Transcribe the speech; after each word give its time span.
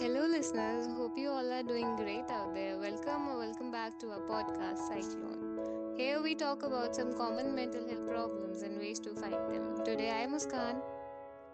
Hello, 0.00 0.26
listeners. 0.26 0.86
Hope 0.96 1.18
you 1.18 1.28
all 1.28 1.52
are 1.52 1.62
doing 1.64 1.96
great 1.96 2.30
out 2.30 2.54
there. 2.54 2.78
Welcome 2.78 3.28
or 3.28 3.38
welcome 3.38 3.72
back 3.72 3.98
to 3.98 4.10
our 4.12 4.20
podcast, 4.20 4.78
Cyclone. 4.86 5.94
Here 5.96 6.22
we 6.22 6.36
talk 6.36 6.62
about 6.62 6.94
some 6.94 7.12
common 7.14 7.52
mental 7.52 7.84
health 7.88 8.06
problems 8.08 8.62
and 8.62 8.78
ways 8.78 9.00
to 9.00 9.14
fight 9.16 9.40
them. 9.52 9.84
Today 9.84 10.10
I 10.10 10.20
am 10.20 10.34
Muskan. 10.34 10.80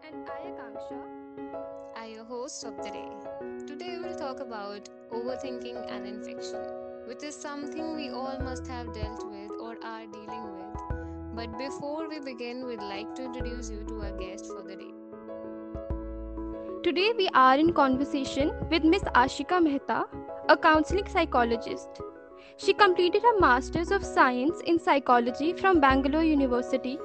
And 0.06 0.28
I, 0.28 0.48
am 0.48 0.54
Akanksha. 0.56 1.00
are 1.96 2.06
your 2.06 2.24
hosts 2.24 2.64
of 2.64 2.76
the 2.76 2.90
day. 2.90 3.08
Today 3.66 3.96
we'll 4.02 4.18
talk 4.18 4.40
about 4.40 4.90
overthinking 5.10 5.90
and 5.90 6.06
infection, 6.06 6.66
which 7.06 7.22
is 7.22 7.34
something 7.34 7.96
we 7.96 8.10
all 8.10 8.38
must 8.40 8.66
have 8.66 8.92
dealt 8.92 9.24
with 9.30 9.52
or 9.58 9.76
are 9.82 10.06
dealing 10.06 10.44
with. 10.56 11.34
But 11.34 11.56
before 11.56 12.08
we 12.10 12.20
begin, 12.20 12.66
we'd 12.66 12.82
like 12.82 13.14
to 13.14 13.24
introduce 13.24 13.70
you 13.70 13.84
to 13.84 14.02
our 14.02 14.16
guest 14.18 14.46
for 14.46 14.62
the 14.62 14.76
day. 14.76 14.93
Today 16.84 17.14
we 17.16 17.30
are 17.32 17.56
in 17.56 17.72
conversation 17.72 18.52
with 18.70 18.84
Miss 18.84 19.02
Ashika 19.20 19.58
Mehta, 19.58 20.04
a 20.50 20.54
counseling 20.54 21.06
psychologist. 21.08 21.88
She 22.58 22.74
completed 22.74 23.22
her 23.22 23.40
Masters 23.40 23.90
of 23.90 24.04
Science 24.04 24.60
in 24.66 24.78
Psychology 24.78 25.54
from 25.54 25.80
Bangalore 25.80 26.24
University. 26.24 26.98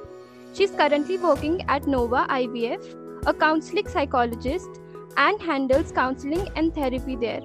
She 0.54 0.66
is 0.66 0.72
currently 0.72 1.18
working 1.18 1.64
at 1.70 1.88
Nova 1.88 2.26
IVF, 2.30 3.24
a 3.26 3.34
counseling 3.34 3.88
psychologist, 3.88 4.68
and 5.16 5.42
handles 5.42 5.94
counseling 5.94 6.50
and 6.58 6.76
therapy 6.76 7.16
there. 7.16 7.40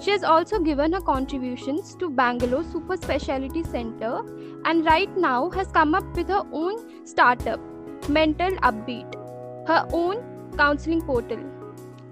She 0.00 0.10
has 0.10 0.24
also 0.24 0.58
given 0.58 0.94
her 0.94 1.00
contributions 1.00 1.94
to 2.00 2.10
Bangalore 2.10 2.64
Super 2.64 2.96
Speciality 2.96 3.62
Center 3.62 4.24
and 4.64 4.84
right 4.84 5.16
now 5.16 5.48
has 5.50 5.68
come 5.68 5.94
up 5.94 6.16
with 6.16 6.26
her 6.26 6.42
own 6.50 7.06
startup, 7.06 7.60
Mental 8.08 8.50
Upbeat, 8.70 9.14
her 9.68 9.86
own 9.92 10.32
counseling 10.56 11.02
portal. 11.02 11.38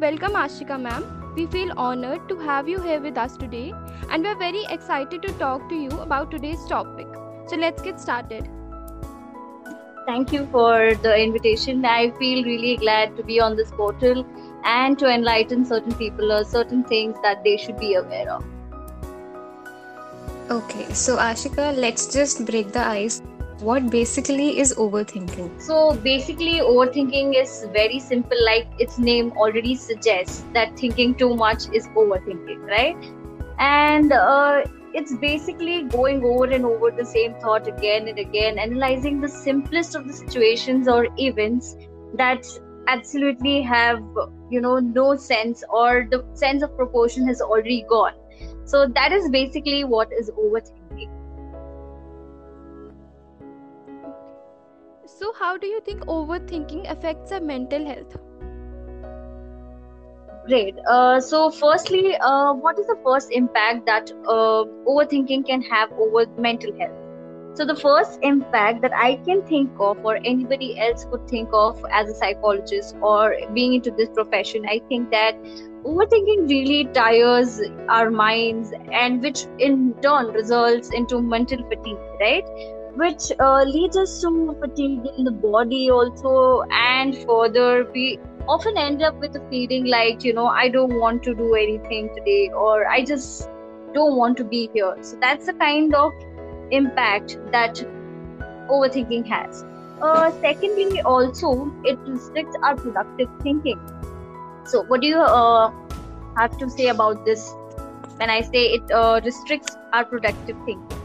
Welcome, 0.00 0.32
Ashika 0.32 0.80
ma'am. 0.80 1.32
We 1.36 1.46
feel 1.46 1.72
honored 1.76 2.28
to 2.28 2.38
have 2.38 2.68
you 2.68 2.80
here 2.80 3.00
with 3.00 3.18
us 3.18 3.36
today, 3.36 3.72
and 4.10 4.22
we're 4.22 4.36
very 4.36 4.64
excited 4.70 5.22
to 5.22 5.32
talk 5.44 5.68
to 5.68 5.74
you 5.74 5.90
about 6.00 6.30
today's 6.30 6.64
topic. 6.66 7.06
So, 7.48 7.56
let's 7.56 7.82
get 7.82 8.00
started. 8.00 8.48
Thank 10.06 10.32
you 10.32 10.46
for 10.52 10.94
the 10.94 11.16
invitation. 11.18 11.84
I 11.84 12.10
feel 12.18 12.44
really 12.44 12.76
glad 12.76 13.16
to 13.16 13.22
be 13.22 13.40
on 13.40 13.56
this 13.56 13.70
portal 13.70 14.26
and 14.64 14.98
to 14.98 15.08
enlighten 15.08 15.64
certain 15.64 15.94
people 15.94 16.30
or 16.30 16.44
certain 16.44 16.84
things 16.84 17.16
that 17.22 17.42
they 17.42 17.56
should 17.56 17.78
be 17.78 17.94
aware 17.94 18.30
of. 18.30 18.44
Okay, 20.50 20.92
so 20.92 21.16
Ashika, 21.16 21.74
let's 21.74 22.12
just 22.12 22.44
break 22.44 22.72
the 22.72 22.86
ice. 22.86 23.22
What 23.60 23.90
basically 23.90 24.58
is 24.58 24.74
overthinking? 24.74 25.60
So 25.60 25.94
basically, 25.94 26.60
overthinking 26.60 27.40
is 27.40 27.66
very 27.72 28.00
simple, 28.00 28.36
like 28.44 28.66
its 28.78 28.98
name 28.98 29.32
already 29.32 29.76
suggests 29.76 30.44
that 30.52 30.76
thinking 30.76 31.14
too 31.14 31.34
much 31.34 31.68
is 31.72 31.86
overthinking, 31.88 32.66
right? 32.68 32.96
And 33.58 34.12
uh, 34.12 34.64
it's 34.92 35.16
basically 35.16 35.84
going 35.84 36.24
over 36.24 36.46
and 36.46 36.64
over 36.64 36.90
the 36.90 37.04
same 37.04 37.34
thought 37.34 37.68
again 37.68 38.08
and 38.08 38.18
again, 38.18 38.58
analyzing 38.58 39.20
the 39.20 39.28
simplest 39.28 39.94
of 39.94 40.06
the 40.06 40.12
situations 40.12 40.88
or 40.88 41.06
events 41.16 41.76
that 42.14 42.44
absolutely 42.88 43.62
have, 43.62 44.02
you 44.50 44.60
know, 44.60 44.78
no 44.78 45.16
sense 45.16 45.62
or 45.70 46.06
the 46.10 46.24
sense 46.34 46.62
of 46.62 46.76
proportion 46.76 47.26
has 47.28 47.40
already 47.40 47.84
gone. 47.88 48.14
So 48.64 48.86
that 48.88 49.12
is 49.12 49.30
basically 49.30 49.84
what 49.84 50.12
is 50.12 50.30
overthinking. 50.30 51.10
So, 55.16 55.32
how 55.38 55.56
do 55.56 55.68
you 55.68 55.80
think 55.80 56.00
overthinking 56.06 56.90
affects 56.90 57.30
our 57.30 57.40
mental 57.40 57.86
health? 57.86 58.16
Great. 60.48 60.74
Uh, 60.88 61.20
so, 61.20 61.52
firstly, 61.52 62.16
uh, 62.16 62.52
what 62.54 62.80
is 62.80 62.86
the 62.88 62.98
first 63.04 63.30
impact 63.30 63.86
that 63.86 64.10
uh, 64.26 64.64
overthinking 64.88 65.46
can 65.46 65.62
have 65.62 65.92
over 65.92 66.26
mental 66.36 66.76
health? 66.80 66.98
So, 67.54 67.64
the 67.64 67.76
first 67.76 68.18
impact 68.22 68.82
that 68.82 68.92
I 68.92 69.14
can 69.24 69.42
think 69.42 69.70
of, 69.78 70.04
or 70.04 70.16
anybody 70.16 70.76
else 70.80 71.04
could 71.04 71.28
think 71.28 71.48
of 71.52 71.80
as 71.92 72.10
a 72.10 72.14
psychologist 72.14 72.96
or 73.00 73.36
being 73.52 73.74
into 73.74 73.92
this 73.92 74.08
profession, 74.08 74.66
I 74.68 74.80
think 74.88 75.12
that 75.12 75.40
overthinking 75.84 76.48
really 76.48 76.86
tires 76.92 77.60
our 77.88 78.10
minds, 78.10 78.72
and 78.90 79.22
which 79.22 79.46
in 79.60 79.94
turn 80.02 80.32
results 80.32 80.90
into 80.92 81.22
mental 81.22 81.62
fatigue, 81.68 81.98
right? 82.20 82.44
Which 82.96 83.32
uh, 83.40 83.62
leads 83.64 83.96
us 83.96 84.20
to 84.20 84.56
fatigue 84.60 85.06
in 85.18 85.24
the 85.24 85.32
body 85.32 85.90
also, 85.90 86.62
and 86.70 87.16
further, 87.26 87.90
we 87.92 88.20
often 88.46 88.76
end 88.76 89.02
up 89.02 89.18
with 89.20 89.34
a 89.36 89.48
feeling 89.48 89.86
like 89.86 90.22
you 90.22 90.34
know 90.34 90.46
i 90.46 90.68
don't 90.68 91.00
want 91.00 91.22
to 91.22 91.34
do 91.34 91.54
anything 91.54 92.10
today 92.14 92.50
or 92.54 92.86
i 92.86 93.02
just 93.02 93.48
don't 93.94 94.16
want 94.16 94.36
to 94.36 94.44
be 94.44 94.68
here. 94.74 94.96
So 95.02 95.16
that's 95.20 95.46
the 95.46 95.54
kind 95.54 95.94
of 95.94 96.12
impact 96.70 97.38
that 97.52 97.76
overthinking 98.68 99.26
has. 99.28 99.64
Uh, 100.02 100.32
secondly 100.40 101.00
also 101.02 101.72
it 101.84 101.98
restricts 102.00 102.56
our 102.62 102.76
productive 102.76 103.28
thinking. 103.42 103.80
So 104.66 104.82
what 104.84 105.00
do 105.00 105.06
you 105.06 105.20
uh, 105.20 105.70
have 106.36 106.58
to 106.58 106.68
say 106.68 106.88
about 106.88 107.24
this? 107.24 107.48
When 108.16 108.30
i 108.30 108.40
say 108.42 108.66
it 108.74 108.90
uh, 108.90 109.20
restricts 109.24 109.76
our 109.92 110.04
productive 110.04 110.56
thinking 110.66 111.03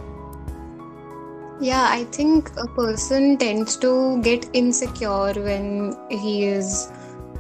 Yeah, 1.62 1.88
I 1.90 2.06
think 2.06 2.50
a 2.58 2.68
person 2.68 3.38
tends 3.38 3.76
to 3.78 4.22
get 4.22 4.50
insecure 4.54 5.34
when 5.34 5.94
he 6.10 6.46
is 6.46 6.90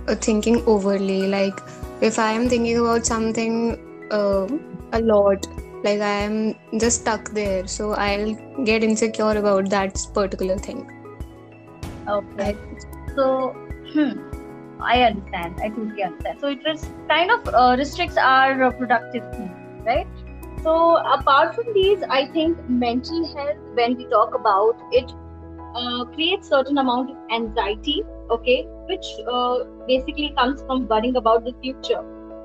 uh, 0.09 0.15
thinking 0.15 0.61
overly. 0.65 1.27
Like, 1.27 1.57
if 2.01 2.19
I 2.19 2.31
am 2.33 2.49
thinking 2.49 2.77
about 2.79 3.05
something 3.05 3.79
uh, 4.11 4.47
a 4.91 4.99
lot, 4.99 5.47
like 5.85 6.01
I 6.01 6.19
am 6.27 6.55
just 6.77 7.01
stuck 7.01 7.29
there, 7.29 7.65
so 7.65 7.93
I'll 7.93 8.35
get 8.65 8.83
insecure 8.83 9.37
about 9.37 9.69
that 9.69 9.97
particular 10.13 10.57
thing. 10.57 10.85
Okay. 12.05 12.57
So, 13.15 13.55
hmm, 13.93 14.11
I 14.81 15.03
understand. 15.03 15.55
I 15.63 15.69
totally 15.69 16.03
understand. 16.03 16.39
So 16.41 16.47
it 16.47 16.59
res- 16.65 16.89
kind 17.07 17.31
of 17.31 17.53
uh, 17.53 17.75
restricts 17.77 18.17
our 18.17 18.63
uh, 18.63 18.71
productive 18.71 19.23
thinking, 19.31 19.83
right? 19.85 20.07
So 20.63 20.97
apart 20.97 21.55
from 21.55 21.73
these, 21.73 22.03
I 22.09 22.27
think 22.27 22.57
mental 22.69 23.25
health, 23.35 23.57
when 23.73 23.95
we 23.97 24.05
talk 24.05 24.35
about 24.35 24.81
it, 24.91 25.11
uh, 25.75 26.05
creates 26.05 26.49
certain 26.49 26.77
amount 26.77 27.11
of 27.11 27.17
anxiety. 27.31 28.03
Okay, 28.31 28.67
which 28.87 29.05
uh, 29.31 29.63
basically 29.87 30.33
comes 30.37 30.61
from 30.63 30.87
worrying 30.87 31.15
about 31.15 31.45
the 31.45 31.53
future, 31.61 32.01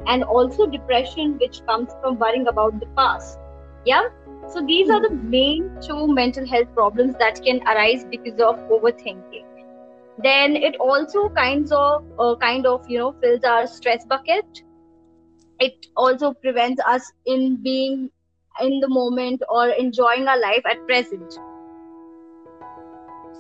and 0.06 0.24
also 0.24 0.66
depression, 0.66 1.38
which 1.38 1.60
comes 1.66 1.90
from 2.00 2.18
worrying 2.18 2.46
about 2.46 2.78
the 2.80 2.86
past. 2.96 3.38
Yeah. 3.84 4.08
So 4.48 4.64
these 4.66 4.90
are 4.90 5.00
the 5.00 5.10
main 5.10 5.70
two 5.80 6.06
mental 6.06 6.46
health 6.46 6.72
problems 6.74 7.16
that 7.18 7.42
can 7.42 7.60
arise 7.66 8.04
because 8.10 8.40
of 8.40 8.56
overthinking 8.68 9.44
then 10.22 10.54
it 10.56 10.76
also 10.76 11.28
kinds 11.30 11.72
of 11.72 12.04
uh, 12.18 12.36
kind 12.36 12.66
of 12.66 12.88
you 12.88 12.98
know 12.98 13.14
fills 13.20 13.42
our 13.42 13.66
stress 13.66 14.04
bucket 14.06 14.62
it 15.60 15.86
also 15.96 16.32
prevents 16.34 16.82
us 16.86 17.12
in 17.26 17.56
being 17.62 18.10
in 18.60 18.80
the 18.80 18.88
moment 18.88 19.42
or 19.48 19.68
enjoying 19.68 20.28
our 20.28 20.38
life 20.40 20.62
at 20.70 20.86
present 20.86 21.38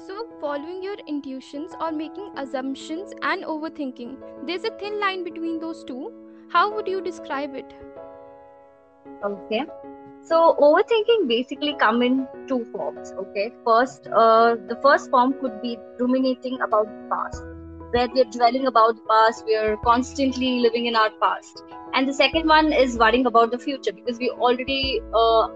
So, 0.06 0.28
following 0.40 0.82
your 0.82 0.96
intuitions 1.06 1.74
or 1.80 1.90
making 1.90 2.36
assumptions 2.36 3.12
and 3.22 3.44
overthinking, 3.44 4.18
there's 4.46 4.64
a 4.64 4.70
thin 4.78 5.00
line 5.00 5.24
between 5.24 5.58
those 5.58 5.84
two. 5.84 6.12
How 6.48 6.70
would 6.74 6.86
you 6.86 7.00
describe 7.00 7.54
it? 7.54 7.72
okay 9.28 9.64
so 10.22 10.56
overthinking 10.66 11.26
basically 11.28 11.74
come 11.80 12.02
in 12.02 12.26
two 12.48 12.64
forms 12.72 13.12
okay 13.22 13.52
first 13.64 14.08
uh, 14.08 14.56
the 14.68 14.78
first 14.82 15.10
form 15.10 15.34
could 15.40 15.60
be 15.62 15.76
ruminating 15.98 16.60
about 16.60 16.86
the 16.86 17.08
past 17.14 17.44
where 17.94 18.08
we're 18.14 18.30
dwelling 18.36 18.66
about 18.66 18.96
the 18.96 19.02
past 19.08 19.44
we're 19.46 19.76
constantly 19.84 20.52
living 20.60 20.86
in 20.86 20.96
our 20.96 21.10
past. 21.22 21.62
And 21.92 22.08
the 22.08 22.14
second 22.14 22.48
one 22.48 22.72
is 22.72 22.96
worrying 22.98 23.26
about 23.26 23.50
the 23.52 23.58
future 23.58 23.92
because 23.92 24.18
we 24.18 24.30
already 24.30 25.00
uh, 25.14 25.48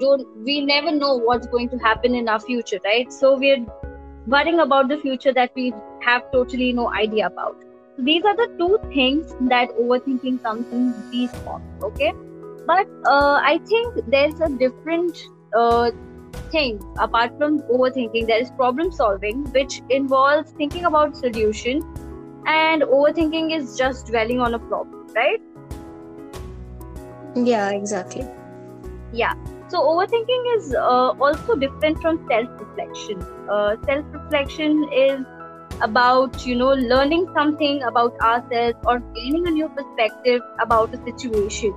don't 0.00 0.26
we 0.44 0.60
never 0.64 0.90
know 0.90 1.14
what's 1.14 1.46
going 1.46 1.68
to 1.70 1.78
happen 1.78 2.14
in 2.14 2.28
our 2.28 2.40
future 2.40 2.80
right? 2.84 3.12
So 3.12 3.36
we're 3.38 3.64
worrying 4.26 4.60
about 4.60 4.88
the 4.88 4.98
future 4.98 5.32
that 5.32 5.52
we 5.54 5.72
have 6.02 6.30
totally 6.32 6.72
no 6.72 6.92
idea 6.92 7.26
about. 7.26 7.56
So 7.96 8.02
these 8.02 8.24
are 8.24 8.36
the 8.36 8.48
two 8.58 8.78
things 8.92 9.34
that 9.54 9.70
overthinking 9.78 10.42
comes 10.42 10.66
in 10.72 11.10
these 11.10 11.30
forms 11.44 11.84
okay? 11.90 12.12
But 12.66 12.88
uh, 13.04 13.40
i 13.52 13.60
think 13.70 13.96
there's 14.08 14.40
a 14.40 14.48
different 14.48 15.18
uh, 15.54 15.90
thing 16.50 16.80
apart 16.98 17.32
from 17.38 17.60
overthinking 17.70 18.26
there 18.26 18.40
is 18.40 18.50
problem 18.52 18.90
solving 18.92 19.44
which 19.52 19.80
involves 19.90 20.52
thinking 20.52 20.84
about 20.84 21.16
solution 21.16 21.80
and 22.46 22.82
overthinking 22.82 23.56
is 23.56 23.76
just 23.76 24.06
dwelling 24.06 24.40
on 24.40 24.54
a 24.54 24.58
problem 24.58 25.06
right? 25.14 25.40
Yeah, 27.36 27.70
exactly. 27.70 28.26
yeah. 29.12 29.34
So 29.68 29.80
overthinking 29.80 30.56
is 30.56 30.74
uh, 30.74 31.12
also 31.20 31.56
different 31.56 32.00
from 32.00 32.18
self 32.28 32.48
reflection 32.58 33.26
uh, 33.48 33.76
self 33.86 34.04
reflection 34.12 34.84
is 34.92 35.20
about 35.80 36.46
you 36.46 36.54
know 36.56 36.72
learning 36.72 37.26
something 37.34 37.82
about 37.82 38.12
ourselves 38.22 38.78
or 38.86 39.00
gaining 39.14 39.46
a 39.46 39.50
new 39.50 39.68
perspective 39.68 40.42
about 40.60 40.94
a 40.94 40.98
situation 41.04 41.72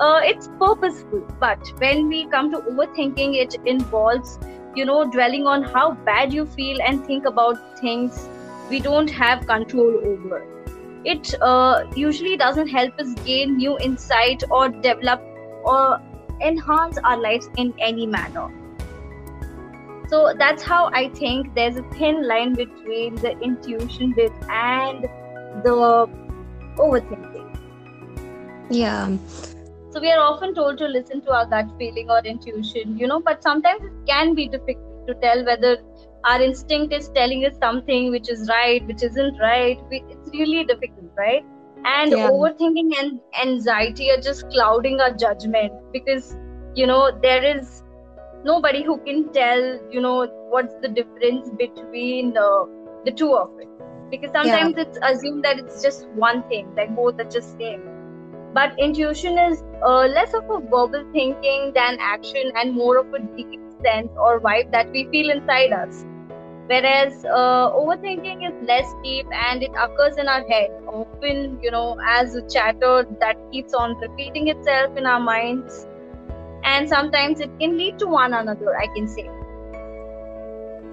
uh, 0.00 0.20
it's 0.24 0.48
purposeful 0.58 1.26
but 1.38 1.72
when 1.78 2.08
we 2.08 2.26
come 2.26 2.50
to 2.50 2.58
overthinking 2.58 3.36
it 3.36 3.56
involves 3.64 4.38
you 4.74 4.84
know 4.84 5.04
dwelling 5.10 5.46
on 5.46 5.62
how 5.62 5.92
bad 6.10 6.32
you 6.32 6.46
feel 6.46 6.80
and 6.82 7.04
think 7.06 7.26
about 7.26 7.80
things 7.80 8.28
we 8.70 8.78
don't 8.78 9.10
have 9.10 9.46
control 9.46 10.00
over. 10.06 10.46
It 11.04 11.34
uh, 11.42 11.84
usually 11.96 12.36
doesn't 12.36 12.68
help 12.68 12.98
us 13.00 13.14
gain 13.24 13.56
new 13.56 13.76
insight 13.78 14.44
or 14.50 14.68
develop 14.68 15.20
or 15.64 16.00
enhance 16.40 16.98
our 17.04 17.20
lives 17.20 17.48
in 17.56 17.74
any 17.80 18.06
manner. 18.06 18.48
So 20.08 20.34
that's 20.36 20.64
how 20.64 20.90
i 20.92 21.08
think 21.08 21.54
there's 21.54 21.76
a 21.76 21.82
thin 21.90 22.26
line 22.26 22.54
between 22.54 23.14
the 23.14 23.30
intuition 23.48 24.12
bit 24.12 24.32
and 24.50 25.04
the 25.64 26.08
overthinking. 26.76 27.46
Yeah. 28.70 29.16
So 29.90 30.00
we 30.00 30.10
are 30.10 30.20
often 30.20 30.54
told 30.54 30.78
to 30.78 30.86
listen 30.86 31.20
to 31.22 31.32
our 31.32 31.46
gut 31.46 31.66
feeling 31.78 32.06
or 32.10 32.20
intuition 32.24 32.96
you 32.96 33.06
know 33.06 33.20
but 33.24 33.42
sometimes 33.42 33.80
it 33.84 33.92
can 34.12 34.34
be 34.34 34.48
difficult 34.48 34.98
to 35.08 35.14
tell 35.22 35.44
whether 35.46 35.76
our 36.28 36.40
instinct 36.42 36.92
is 36.92 37.10
telling 37.14 37.44
us 37.46 37.54
something 37.62 38.10
which 38.10 38.28
is 38.30 38.48
right 38.48 38.82
which 38.86 39.02
isn't 39.02 39.34
right. 39.40 39.78
We, 39.90 40.02
it's 40.08 40.30
really 40.32 40.64
difficult 40.64 41.10
right? 41.18 41.42
And 41.84 42.14
Yeah. 42.14 42.30
overthinking 42.30 42.90
and 43.00 43.20
anxiety 43.42 44.10
are 44.10 44.20
just 44.20 44.44
clouding 44.52 45.00
our 45.00 45.12
judgment 45.14 45.72
because 45.92 46.36
you 46.74 46.86
know 46.86 47.10
there 47.22 47.44
is 47.44 47.82
nobody 48.44 48.82
who 48.84 48.98
can 49.06 49.26
tell 49.32 49.62
you 49.90 50.00
know 50.00 50.28
what's 50.48 50.74
the 50.82 50.88
difference 50.88 51.50
between 51.58 52.36
uh, 52.36 52.64
the 53.04 53.12
two 53.12 53.32
of 53.34 53.48
it 53.58 53.68
because 54.10 54.30
sometimes 54.32 54.74
it's 54.76 54.98
assumed 55.02 55.44
that 55.44 55.58
it's 55.58 55.82
just 55.82 56.06
one 56.14 56.42
thing 56.44 56.66
like 56.76 56.90
both 56.94 57.14
are 57.18 57.30
just 57.32 57.56
the 57.58 57.64
same 57.64 57.89
but 58.52 58.78
intuition 58.78 59.38
is 59.38 59.62
uh, 59.86 60.06
less 60.06 60.34
of 60.34 60.44
a 60.50 60.60
verbal 60.60 61.04
thinking 61.12 61.72
than 61.74 61.96
action 62.00 62.50
and 62.56 62.74
more 62.74 62.98
of 62.98 63.06
a 63.14 63.20
deep 63.36 63.60
sense 63.82 64.10
or 64.16 64.40
vibe 64.40 64.70
that 64.72 64.90
we 64.90 65.06
feel 65.10 65.30
inside 65.30 65.72
us. 65.72 66.04
Whereas 66.66 67.24
uh, 67.24 67.70
overthinking 67.72 68.48
is 68.48 68.68
less 68.68 68.86
deep 69.02 69.26
and 69.32 69.62
it 69.62 69.72
occurs 69.80 70.16
in 70.18 70.28
our 70.28 70.46
head 70.48 70.70
often 70.86 71.58
you 71.60 71.70
know 71.70 71.96
as 72.04 72.34
a 72.36 72.42
chatter 72.48 73.06
that 73.20 73.36
keeps 73.50 73.74
on 73.74 73.96
repeating 74.00 74.48
itself 74.48 74.96
in 74.96 75.06
our 75.06 75.20
minds. 75.20 75.86
And 76.64 76.88
sometimes 76.88 77.40
it 77.40 77.50
can 77.58 77.78
lead 77.78 77.98
to 78.00 78.06
one 78.06 78.34
another 78.34 78.76
i 78.76 78.86
can 78.94 79.08
say. 79.08 79.28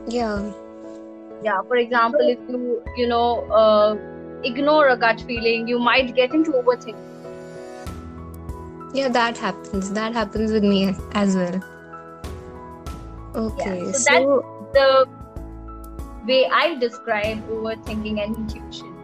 Yeah. 0.07 0.51
yeah 1.43 1.61
for 1.67 1.75
example 1.77 2.21
if 2.21 2.39
you 2.47 2.81
you 2.95 3.07
know 3.07 3.41
uh, 3.61 3.95
ignore 4.43 4.87
a 4.89 4.97
gut 4.97 5.21
feeling 5.27 5.67
you 5.67 5.79
might 5.79 6.15
get 6.15 6.33
into 6.33 6.51
overthinking 6.51 7.07
Yeah, 8.93 9.09
that 9.09 9.37
happens. 9.37 9.91
That 9.91 10.13
happens 10.13 10.51
with 10.51 10.63
me 10.63 10.95
as 11.13 11.35
well. 11.35 11.63
Okay. 13.35 13.91
so 13.93 13.99
so 13.99 14.67
the 14.73 15.07
way 16.27 16.45
i 16.59 16.75
describe 16.75 17.47
overthinking 17.47 18.19
and 18.23 18.35
intuition 18.35 18.97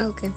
Okay. 0.00 0.30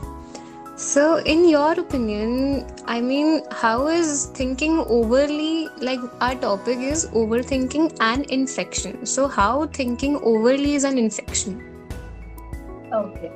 So, 0.75 1.17
in 1.17 1.47
your 1.47 1.73
opinion, 1.79 2.65
I 2.87 2.99
mean, 2.99 3.43
how 3.51 3.87
is 3.89 4.25
thinking 4.33 4.79
overly, 4.79 5.67
like 5.79 5.99
our 6.19 6.33
topic 6.33 6.79
is 6.79 7.05
overthinking 7.09 7.95
and 8.01 8.25
infection. 8.31 9.05
So, 9.05 9.27
how 9.27 9.67
thinking 9.67 10.15
overly 10.23 10.73
is 10.73 10.83
an 10.83 10.97
infection? 10.97 11.61
Okay. 12.91 13.31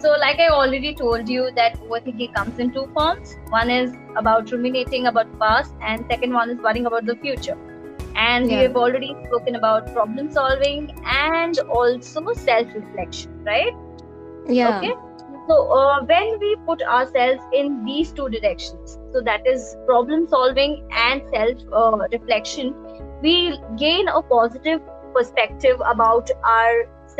So, 0.00 0.12
like 0.18 0.38
I 0.40 0.48
already 0.48 0.94
told 0.94 1.28
you, 1.28 1.50
that 1.56 1.78
overthinking 1.80 2.34
comes 2.34 2.58
in 2.58 2.72
two 2.72 2.86
forms. 2.94 3.36
One 3.50 3.70
is 3.70 3.92
about 4.16 4.50
ruminating 4.50 5.06
about 5.06 5.38
past, 5.38 5.74
and 5.82 6.06
second 6.10 6.32
one 6.32 6.50
is 6.50 6.58
worrying 6.58 6.86
about 6.86 7.06
the 7.06 7.16
future. 7.16 7.56
And 8.16 8.50
we 8.50 8.62
have 8.62 8.76
already 8.76 9.14
spoken 9.26 9.56
about 9.56 9.92
problem 9.92 10.30
solving 10.30 10.90
and 11.04 11.58
also 11.60 12.32
self 12.32 12.68
reflection, 12.74 13.44
right? 13.44 13.72
Yeah. 14.46 14.78
Okay. 14.78 14.94
So, 15.48 15.70
uh, 15.72 16.04
when 16.04 16.38
we 16.38 16.56
put 16.66 16.82
ourselves 16.82 17.42
in 17.52 17.84
these 17.84 18.12
two 18.12 18.28
directions, 18.30 18.98
so 19.12 19.20
that 19.22 19.46
is 19.46 19.76
problem 19.86 20.26
solving 20.28 20.88
and 20.92 21.22
self 21.34 21.58
uh, 21.72 21.98
reflection, 22.12 22.74
we 23.22 23.58
gain 23.76 24.08
a 24.08 24.22
positive 24.22 24.80
perspective 25.14 25.80
about 25.84 26.30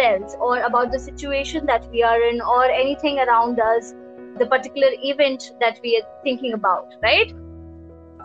ourselves 0.01 0.37
or 0.41 0.61
about 0.61 0.93
the 0.93 0.99
situation 0.99 1.67
that 1.67 1.89
we 1.91 2.03
are 2.03 2.23
in 2.23 2.41
or 2.41 2.65
anything 2.65 3.19
around 3.19 3.61
us, 3.61 3.95
the 4.39 4.47
particular 4.47 4.89
event 5.03 5.53
that 5.61 5.79
we 5.83 5.97
are 5.97 6.23
thinking 6.25 6.53
about, 6.53 6.95
right? 7.03 7.33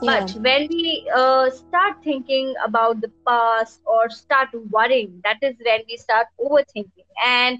Yeah. 0.01 0.27
But 0.27 0.31
when 0.41 0.67
we 0.69 1.09
uh, 1.15 1.49
start 1.51 1.97
thinking 2.03 2.53
about 2.65 3.01
the 3.01 3.11
past 3.27 3.81
or 3.85 4.09
start 4.09 4.49
worrying, 4.69 5.21
that 5.23 5.37
is 5.41 5.55
when 5.65 5.81
we 5.87 5.97
start 5.97 6.27
overthinking. 6.39 7.07
And 7.25 7.59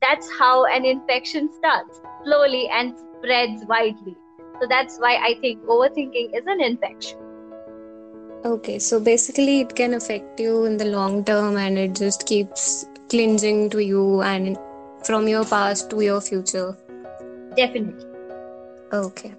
that's 0.00 0.28
how 0.38 0.64
an 0.66 0.84
infection 0.84 1.50
starts 1.52 2.00
slowly 2.24 2.68
and 2.68 2.94
spreads 3.18 3.64
widely. 3.68 4.16
So 4.60 4.66
that's 4.68 4.98
why 4.98 5.16
I 5.16 5.34
think 5.40 5.62
overthinking 5.64 6.36
is 6.36 6.44
an 6.46 6.62
infection. 6.62 7.18
Okay. 8.44 8.78
So, 8.78 9.00
basically, 9.00 9.60
it 9.60 9.74
can 9.74 9.94
affect 9.94 10.40
you 10.40 10.64
in 10.64 10.76
the 10.76 10.84
long 10.86 11.24
term 11.24 11.56
and 11.56 11.78
it 11.78 11.94
just 11.94 12.26
keeps 12.26 12.86
clinging 13.14 13.70
to 13.70 13.82
you 13.84 14.22
and 14.22 14.58
from 15.06 15.28
your 15.28 15.44
past 15.44 15.88
to 15.90 16.00
your 16.04 16.20
future. 16.20 16.76
Definitely. 17.56 18.06
Okay. 18.92 19.32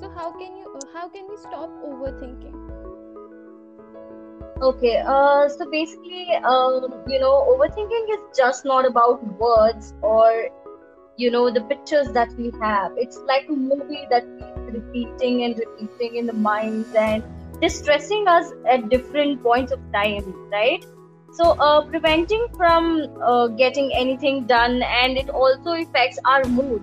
So 0.00 0.10
how 0.16 0.30
can 0.32 0.58
you 0.58 0.66
uh, 0.74 0.84
how 0.92 1.08
can 1.08 1.30
we 1.30 1.38
stop 1.44 1.70
overthinking? 1.90 2.60
Okay, 4.62 4.96
uh, 5.14 5.48
so 5.48 5.70
basically, 5.70 6.26
um, 6.52 7.02
you 7.08 7.18
know, 7.18 7.34
overthinking 7.54 8.12
is 8.16 8.20
just 8.36 8.66
not 8.66 8.86
about 8.86 9.24
words 9.38 9.94
or, 10.02 10.48
you 11.16 11.30
know, 11.30 11.50
the 11.50 11.62
pictures 11.62 12.12
that 12.12 12.28
we 12.38 12.52
have. 12.60 12.92
It's 12.96 13.18
like 13.26 13.48
a 13.48 13.52
movie 13.52 14.06
that 14.10 14.28
keeps 14.38 14.76
repeating 14.78 15.42
and 15.44 15.58
repeating 15.58 16.16
in 16.16 16.26
the 16.26 16.32
minds 16.34 16.94
and 16.94 17.24
distressing 17.60 18.28
us 18.28 18.52
at 18.68 18.88
different 18.88 19.42
points 19.42 19.72
of 19.72 19.80
time, 19.92 20.34
right? 20.50 20.84
So, 21.32 21.50
uh, 21.52 21.84
preventing 21.86 22.46
from 22.56 23.08
uh, 23.22 23.48
getting 23.48 23.92
anything 23.94 24.46
done, 24.46 24.82
and 24.82 25.18
it 25.18 25.30
also 25.30 25.72
affects 25.72 26.18
our 26.24 26.44
mood. 26.44 26.82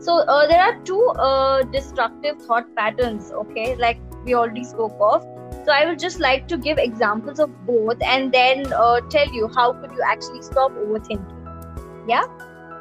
So, 0.00 0.18
uh, 0.18 0.46
there 0.46 0.60
are 0.60 0.78
two 0.80 1.00
uh, 1.18 1.62
destructive 1.62 2.42
thought 2.42 2.74
patterns, 2.76 3.30
okay, 3.32 3.76
like 3.76 3.98
we 4.24 4.34
already 4.34 4.64
spoke 4.64 4.96
of. 5.00 5.22
So 5.64 5.70
I 5.72 5.86
would 5.86 5.98
just 5.98 6.18
like 6.18 6.48
to 6.48 6.56
give 6.56 6.78
examples 6.78 7.38
of 7.38 7.50
both 7.66 8.02
and 8.02 8.32
then 8.32 8.72
uh, 8.72 9.00
tell 9.10 9.32
you 9.32 9.48
how 9.54 9.72
could 9.72 9.92
you 9.92 10.02
actually 10.04 10.42
stop 10.42 10.72
overthinking. 10.72 12.08
Yeah, 12.08 12.24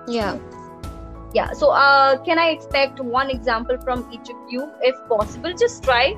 Yeah. 0.07 0.39
Yeah. 1.33 1.53
So 1.53 1.69
uh, 1.71 2.17
can 2.23 2.39
I 2.39 2.49
expect 2.49 2.99
one 2.99 3.29
example 3.29 3.77
from 3.83 4.07
each 4.11 4.29
of 4.29 4.35
you, 4.49 4.71
if 4.81 4.95
possible? 5.07 5.53
Just 5.53 5.83
try. 5.83 6.15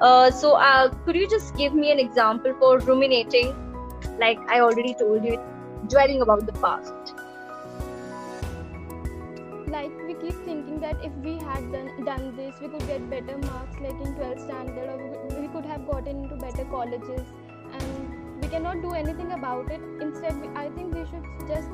Uh, 0.00 0.30
so 0.30 0.54
uh, 0.54 0.88
could 1.04 1.16
you 1.16 1.28
just 1.28 1.56
give 1.56 1.74
me 1.74 1.92
an 1.92 1.98
example 1.98 2.54
for 2.58 2.78
ruminating? 2.78 3.54
Like 4.18 4.38
I 4.48 4.60
already 4.60 4.94
told 4.94 5.24
you, 5.24 5.38
dwelling 5.88 6.22
about 6.22 6.46
the 6.46 6.52
past. 6.52 6.94
Like 9.66 9.92
we 10.06 10.14
keep 10.14 10.34
thinking 10.44 10.80
that 10.80 10.96
if 11.04 11.12
we 11.24 11.34
had 11.38 11.70
done 11.72 12.04
done 12.04 12.36
this, 12.36 12.56
we 12.60 12.68
could 12.68 12.86
get 12.86 13.08
better 13.10 13.36
marks, 13.38 13.76
like 13.80 14.00
in 14.06 14.14
12th 14.14 14.44
standard, 14.44 14.88
or 14.88 15.40
we, 15.40 15.48
could 15.48 15.64
have 15.64 15.86
gotten 15.86 16.24
into 16.24 16.36
better 16.36 16.64
colleges, 16.64 17.26
and 17.72 18.42
we 18.42 18.48
cannot 18.48 18.82
do 18.82 18.92
anything 18.92 19.32
about 19.32 19.70
it. 19.70 19.80
Instead, 20.00 20.40
we, 20.40 20.48
I 20.56 20.70
think 20.70 20.94
we 20.94 21.04
should 21.06 21.24
just 21.46 21.68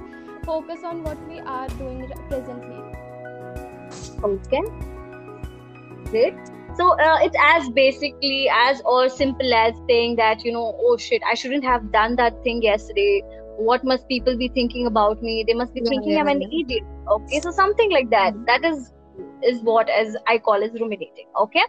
focus 0.47 0.85
on 0.85 1.03
what 1.03 1.19
we 1.29 1.41
are 1.41 1.69
doing 1.69 2.11
presently. 2.29 2.79
Okay. 4.25 4.63
Great. 6.11 6.35
So 6.77 6.91
uh, 7.01 7.19
it's 7.23 7.37
as 7.41 7.69
basically 7.71 8.49
as 8.53 8.83
or 8.85 9.09
simple 9.09 9.53
as 9.55 9.75
saying 9.89 10.17
that 10.17 10.45
you 10.45 10.53
know, 10.53 10.77
oh 10.79 10.97
shit, 10.97 11.23
I 11.27 11.35
shouldn't 11.35 11.65
have 11.65 11.91
done 11.93 12.17
that 12.17 12.43
thing 12.45 12.63
yesterday. 12.63 13.23
What 13.59 13.85
must 13.85 14.07
people 14.09 14.37
be 14.37 14.49
thinking 14.49 14.87
about 14.87 15.23
me? 15.23 15.45
They 15.47 15.55
must 15.55 15.73
be 15.75 15.81
Yeah, 15.83 15.89
thinking 15.89 16.13
yeah, 16.13 16.21
I'm 16.21 16.29
an 16.29 16.43
yeah. 16.43 16.61
idiot. 16.61 16.85
Okay, 17.09 17.41
so 17.41 17.51
something 17.51 17.91
like 17.91 18.11
that. 18.11 18.35
That 18.47 18.65
is 18.65 18.93
is 19.43 19.63
what 19.63 19.89
as 19.89 20.17
I 20.27 20.39
call 20.39 20.63
as 20.63 20.73
ruminating. 20.81 21.27
Okay. 21.45 21.65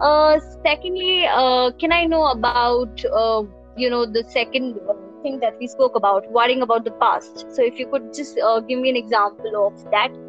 Uh, 0.00 0.38
secondly, 0.62 1.26
uh, 1.26 1.72
can 1.80 1.92
I 1.92 2.04
know 2.04 2.26
about 2.26 3.04
uh, 3.06 3.42
you 3.76 3.90
know 3.90 4.06
the 4.06 4.24
second 4.24 4.78
uh, 4.88 4.94
thing 5.26 5.40
that 5.40 5.58
we 5.58 5.68
spoke 5.74 6.00
about, 6.02 6.30
worrying 6.38 6.62
about 6.68 6.84
the 6.84 6.96
past? 7.04 7.46
So 7.58 7.68
if 7.72 7.78
you 7.84 7.90
could 7.96 8.14
just 8.22 8.38
uh, 8.38 8.60
give 8.60 8.80
me 8.86 8.90
an 8.96 9.02
example 9.04 9.60
of 9.66 9.84
that. 9.96 10.24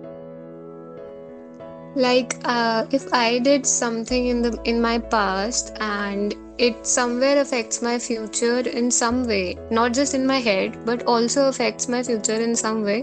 like 2.05 2.33
uh, 2.53 2.85
if 2.97 3.05
i 3.19 3.39
did 3.45 3.65
something 3.65 4.27
in 4.31 4.41
the 4.41 4.49
in 4.71 4.81
my 4.81 4.97
past 5.13 5.71
and 5.85 6.35
it 6.65 6.85
somewhere 6.89 7.39
affects 7.43 7.81
my 7.87 7.93
future 8.07 8.59
in 8.81 8.91
some 8.97 9.23
way 9.31 9.57
not 9.77 9.95
just 9.99 10.13
in 10.17 10.27
my 10.31 10.37
head 10.47 10.77
but 10.89 11.05
also 11.13 11.47
affects 11.47 11.87
my 11.95 12.03
future 12.09 12.39
in 12.47 12.55
some 12.55 12.83
way 12.89 12.97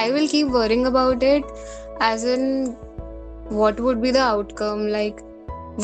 i 0.00 0.10
will 0.16 0.28
keep 0.34 0.48
worrying 0.58 0.84
about 0.90 1.22
it 1.22 1.56
as 2.00 2.26
in 2.34 2.76
what 3.62 3.80
would 3.86 4.02
be 4.02 4.10
the 4.18 4.26
outcome 4.26 4.86
like 4.98 5.24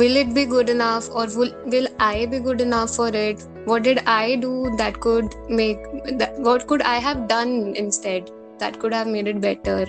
will 0.03 0.21
it 0.25 0.35
be 0.35 0.45
good 0.45 0.69
enough 0.69 1.09
or 1.11 1.27
will, 1.39 1.55
will 1.77 1.89
i 2.11 2.27
be 2.27 2.39
good 2.51 2.61
enough 2.61 2.95
for 3.01 3.09
it 3.09 3.47
what 3.65 3.83
did 3.83 3.99
i 4.07 4.37
do 4.37 4.75
that 4.77 5.01
could 5.01 5.35
make 5.49 5.79
that 6.19 6.39
what 6.39 6.67
could 6.67 6.83
i 6.83 6.97
have 6.99 7.27
done 7.29 7.75
instead 7.77 8.31
that 8.59 8.79
could 8.79 8.93
have 8.93 9.07
made 9.07 9.29
it 9.29 9.41
better 9.41 9.87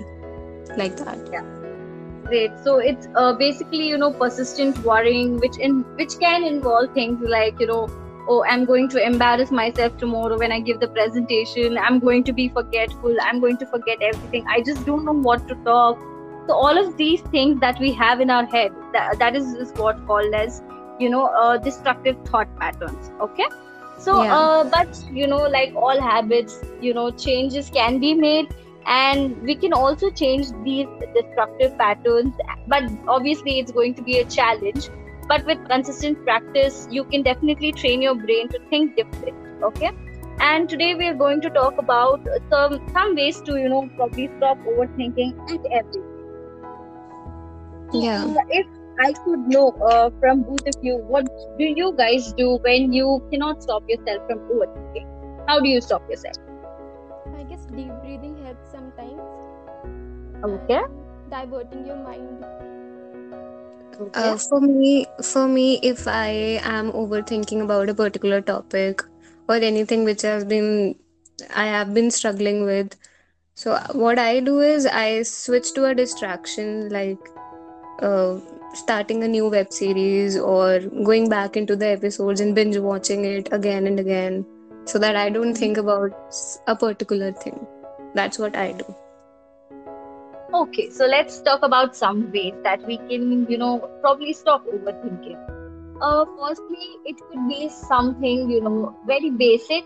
like 0.78 0.98
that? 0.98 1.20
Yeah. 1.32 1.44
Great. 2.26 2.52
So 2.64 2.78
it's 2.78 3.08
uh, 3.16 3.34
basically 3.34 3.88
you 3.90 3.98
know 3.98 4.12
persistent 4.12 4.78
worrying 4.84 5.38
which 5.40 5.58
in 5.58 5.82
which 5.98 6.18
can 6.20 6.44
involve 6.44 6.94
things 6.94 7.20
like 7.36 7.60
you 7.60 7.68
know 7.68 7.90
oh 8.30 8.44
i'm 8.50 8.64
going 8.64 8.88
to 8.94 9.04
embarrass 9.06 9.52
myself 9.52 9.98
tomorrow 9.98 10.38
when 10.38 10.52
i 10.52 10.60
give 10.60 10.80
the 10.80 10.88
presentation. 10.88 11.78
I'm 11.78 12.00
going 12.00 12.24
to 12.24 12.34
be 12.34 12.48
forgetful. 12.50 13.18
I'm 13.22 13.42
going 13.42 13.58
to 13.58 13.66
forget 13.66 14.02
everything. 14.02 14.46
I 14.48 14.62
just 14.62 14.86
don't 14.86 15.06
know 15.06 15.20
what 15.30 15.48
to 15.50 15.56
talk. 15.66 16.00
So 16.48 16.54
all 16.54 16.78
of 16.78 16.98
these 16.98 17.22
things 17.34 17.60
that 17.60 17.80
we 17.80 17.92
have 17.94 18.22
in 18.22 18.30
our 18.30 18.46
head 18.46 18.72
that, 18.94 19.20
that 19.20 19.36
is, 19.36 19.54
is 19.54 19.72
what 19.74 20.06
called 20.08 20.34
as 20.34 20.62
you 21.04 21.10
know 21.10 21.26
uh, 21.44 21.58
destructive 21.58 22.18
thought 22.32 22.56
patterns 22.58 23.12
okay? 23.28 23.48
So 24.00 24.22
yeah. 24.22 24.36
uh, 24.36 24.64
but 24.64 25.00
you 25.12 25.28
know 25.28 25.44
like 25.56 25.76
all 25.76 26.02
habits 26.02 26.60
you 26.82 26.94
know 26.94 27.10
changes 27.12 27.70
can 27.70 28.00
be 28.00 28.14
made 28.14 28.54
and 28.86 29.42
we 29.44 29.56
can 29.56 29.74
also 29.74 30.10
change 30.10 30.48
these 30.64 30.88
destructive 31.16 31.78
patterns 31.78 32.34
but 32.68 32.84
obviously 33.08 33.60
it's 33.60 33.72
going 33.72 33.94
to 33.96 34.02
be 34.02 34.20
a 34.20 34.26
challenge. 34.26 34.90
But 35.28 35.46
with 35.46 35.60
consistent 35.70 36.22
practice 36.26 36.88
you 36.92 37.06
can 37.06 37.24
definitely 37.24 37.72
train 37.72 38.02
your 38.02 38.16
brain 38.16 38.50
to 38.50 38.60
think 38.70 38.98
different 38.98 39.64
okay? 39.64 39.92
And 40.40 40.68
today 40.68 40.96
we 40.96 41.08
are 41.08 41.14
going 41.14 41.40
to 41.42 41.50
talk 41.50 41.78
about 41.78 42.28
some 42.50 42.80
some 42.94 43.16
ways 43.16 43.42
to 43.50 43.58
you 43.58 43.70
know 43.70 43.90
probably 43.96 44.30
stop 44.38 44.58
overthinking 44.74 45.34
at 45.54 45.66
everything. 45.72 46.10
Yeah. 47.94 48.34
If 48.50 48.68
i 49.00 49.14
could 49.26 49.48
know 49.48 49.70
uh, 49.90 50.10
from 50.20 50.44
both 50.44 50.68
of 50.68 50.84
you 50.84 50.98
what 51.08 51.26
do 51.58 51.66
you 51.66 51.94
guys 51.98 52.34
do 52.34 52.58
when 52.64 52.94
you 52.94 53.22
cannot 53.32 53.62
stop 53.62 53.84
yourself 53.88 54.22
from 54.28 54.40
overthinking? 54.40 55.06
How 55.48 55.60
do 55.60 55.70
you 55.70 55.82
stop 55.82 56.10
yourself? 56.10 56.36
I 57.38 57.44
guess 57.44 57.66
deep 57.66 57.92
breathing 58.02 58.38
helps 58.44 58.72
sometimes. 58.72 59.22
Okay. 60.44 60.82
Diverting 61.30 61.86
your 61.86 61.98
mind. 61.98 62.46
Okay. 64.00 64.20
Uh, 64.20 64.38
for 64.38 64.60
me 64.60 65.06
for 65.22 65.48
me 65.48 65.80
if 65.84 66.08
i 66.08 66.28
am 66.76 66.92
overthinking 66.92 67.62
about 67.64 67.90
a 67.90 67.94
particular 67.94 68.42
topic 68.42 69.04
or 69.48 69.56
anything 69.56 70.04
which 70.04 70.24
has 70.24 70.44
been 70.44 70.96
i 71.56 71.66
have 71.66 71.94
been 71.94 72.10
struggling 72.10 72.64
with 72.66 72.96
so 73.54 73.78
what 73.92 74.18
i 74.18 74.40
do 74.40 74.60
is 74.62 74.88
i 74.88 75.22
switch 75.22 75.72
to 75.74 75.86
a 75.86 75.94
distraction 75.94 76.90
like 76.90 77.30
uh, 78.02 78.40
starting 78.74 79.24
a 79.24 79.28
new 79.28 79.48
web 79.50 79.72
series 79.72 80.38
or 80.38 80.80
going 80.80 81.30
back 81.30 81.56
into 81.56 81.76
the 81.76 81.88
episodes 81.88 82.42
and 82.42 82.56
binge 82.56 82.78
watching 82.78 83.26
it 83.26 83.50
again 83.52 83.88
and 83.88 84.00
again 84.00 84.46
so 84.86 85.00
that 85.00 85.16
I 85.16 85.30
don't 85.30 85.54
think 85.54 85.78
about 85.78 86.12
a 86.68 86.76
particular 86.76 87.32
thing. 87.32 87.66
That's 88.14 88.38
what 88.38 88.56
I 88.56 88.74
do. 88.74 88.96
Okay, 90.54 90.90
so 90.90 91.06
let's 91.06 91.42
talk 91.42 91.64
about 91.64 91.96
some 91.96 92.32
ways 92.32 92.54
that 92.64 92.86
we 92.86 92.98
can, 92.98 93.48
you 93.50 93.58
know, 93.58 93.80
probably 94.02 94.34
stop 94.34 94.66
overthinking. 94.68 95.38
Uh, 96.02 96.26
firstly, 96.38 96.98
it 97.06 97.18
could 97.28 97.48
be 97.48 97.70
something, 97.70 98.50
you 98.50 98.62
know, 98.62 98.96
very 99.08 99.32
basic. 99.32 99.84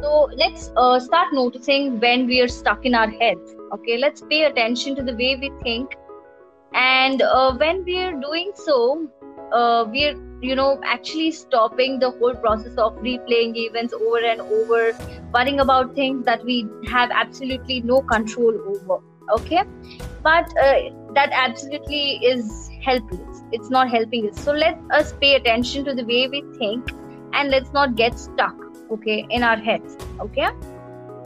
So 0.00 0.28
let's 0.36 0.70
uh, 0.76 0.98
start 1.00 1.28
noticing 1.32 2.00
when 2.00 2.26
we 2.26 2.40
are 2.40 2.48
stuck 2.48 2.84
in 2.84 2.94
our 2.94 3.08
heads. 3.08 3.54
Okay, 3.72 3.96
let's 3.96 4.20
pay 4.20 4.44
attention 4.44 4.94
to 4.96 5.02
the 5.02 5.14
way 5.14 5.36
we 5.36 5.50
think 5.62 5.94
and 6.74 7.22
uh, 7.22 7.54
when 7.56 7.84
we 7.84 7.98
are 7.98 8.12
doing 8.12 8.52
so 8.54 9.08
uh, 9.52 9.84
we're 9.88 10.14
you 10.42 10.54
know 10.56 10.80
actually 10.84 11.30
stopping 11.30 11.98
the 11.98 12.10
whole 12.10 12.34
process 12.34 12.76
of 12.76 12.94
replaying 12.96 13.56
events 13.56 13.94
over 13.94 14.24
and 14.24 14.40
over 14.40 14.96
worrying 15.32 15.60
about 15.60 15.94
things 15.94 16.24
that 16.24 16.44
we 16.44 16.66
have 16.88 17.10
absolutely 17.12 17.80
no 17.80 18.00
control 18.02 18.54
over 18.68 19.02
okay? 19.32 19.62
But 20.22 20.46
uh, 20.58 20.74
that 21.14 21.30
absolutely 21.32 22.16
is 22.24 22.70
helpless. 22.82 23.42
It's 23.52 23.70
not 23.70 23.90
helping 23.90 24.28
us. 24.28 24.40
So 24.40 24.52
let 24.52 24.78
us 24.90 25.14
pay 25.20 25.34
attention 25.36 25.84
to 25.84 25.94
the 25.94 26.04
way 26.04 26.28
we 26.28 26.44
think 26.58 26.90
and 27.32 27.50
let's 27.50 27.72
not 27.72 27.96
get 27.96 28.18
stuck 28.18 28.54
okay 28.90 29.26
in 29.30 29.42
our 29.42 29.56
heads 29.56 29.96
okay? 30.20 30.48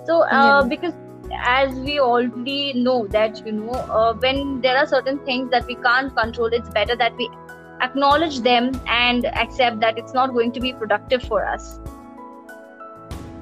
So 0.06 0.22
uh, 0.22 0.62
yeah. 0.62 0.68
because 0.68 0.94
as 1.36 1.74
we 1.74 1.98
already 2.00 2.72
know 2.72 3.06
that 3.08 3.44
you 3.46 3.52
know 3.52 3.70
uh, 3.70 4.14
when 4.14 4.60
there 4.60 4.76
are 4.76 4.86
certain 4.86 5.18
things 5.24 5.50
that 5.50 5.66
we 5.66 5.74
can't 5.76 6.14
control 6.16 6.46
it's 6.46 6.68
better 6.70 6.96
that 6.96 7.16
we 7.16 7.28
acknowledge 7.80 8.40
them 8.40 8.80
and 8.86 9.26
accept 9.26 9.80
that 9.80 9.98
it's 9.98 10.14
not 10.14 10.32
going 10.32 10.52
to 10.52 10.60
be 10.60 10.72
productive 10.72 11.22
for 11.22 11.44
us. 11.44 11.80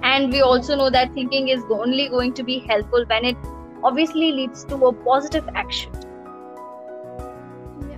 And 0.03 0.33
we 0.33 0.41
also 0.41 0.77
know 0.77 0.91
that 0.91 1.13
thinking 1.15 1.49
is 1.49 1.63
only 1.71 2.09
going 2.09 2.33
to 2.35 2.43
be 2.43 2.59
helpful 2.61 3.05
when 3.07 3.25
it 3.25 3.37
obviously 3.83 4.33
leads 4.33 4.65
to 4.65 4.77
a 4.87 4.93
positive 4.93 5.49
action. 5.55 5.93
Yeah. 7.89 7.97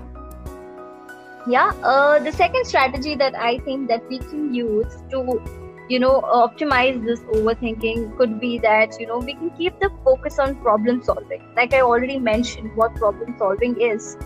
Yeah 1.48 1.72
uh, 1.82 2.18
the 2.18 2.32
second 2.32 2.66
strategy 2.66 3.14
that 3.14 3.34
i 3.34 3.58
think 3.60 3.88
that 3.88 4.08
we 4.08 4.18
can 4.18 4.54
use 4.54 4.96
to 5.10 5.40
you 5.88 5.98
know 5.98 6.20
optimize 6.38 7.04
this 7.04 7.20
overthinking 7.36 8.16
could 8.16 8.38
be 8.40 8.58
that 8.58 8.98
you 9.00 9.06
know 9.06 9.18
we 9.18 9.34
can 9.34 9.50
keep 9.56 9.78
the 9.80 9.90
focus 10.04 10.38
on 10.38 10.56
problem 10.56 11.02
solving. 11.02 11.42
Like 11.56 11.74
i 11.74 11.80
already 11.80 12.18
mentioned 12.18 12.70
what 12.74 12.94
problem 12.96 13.34
solving 13.38 13.80
is. 13.80 14.16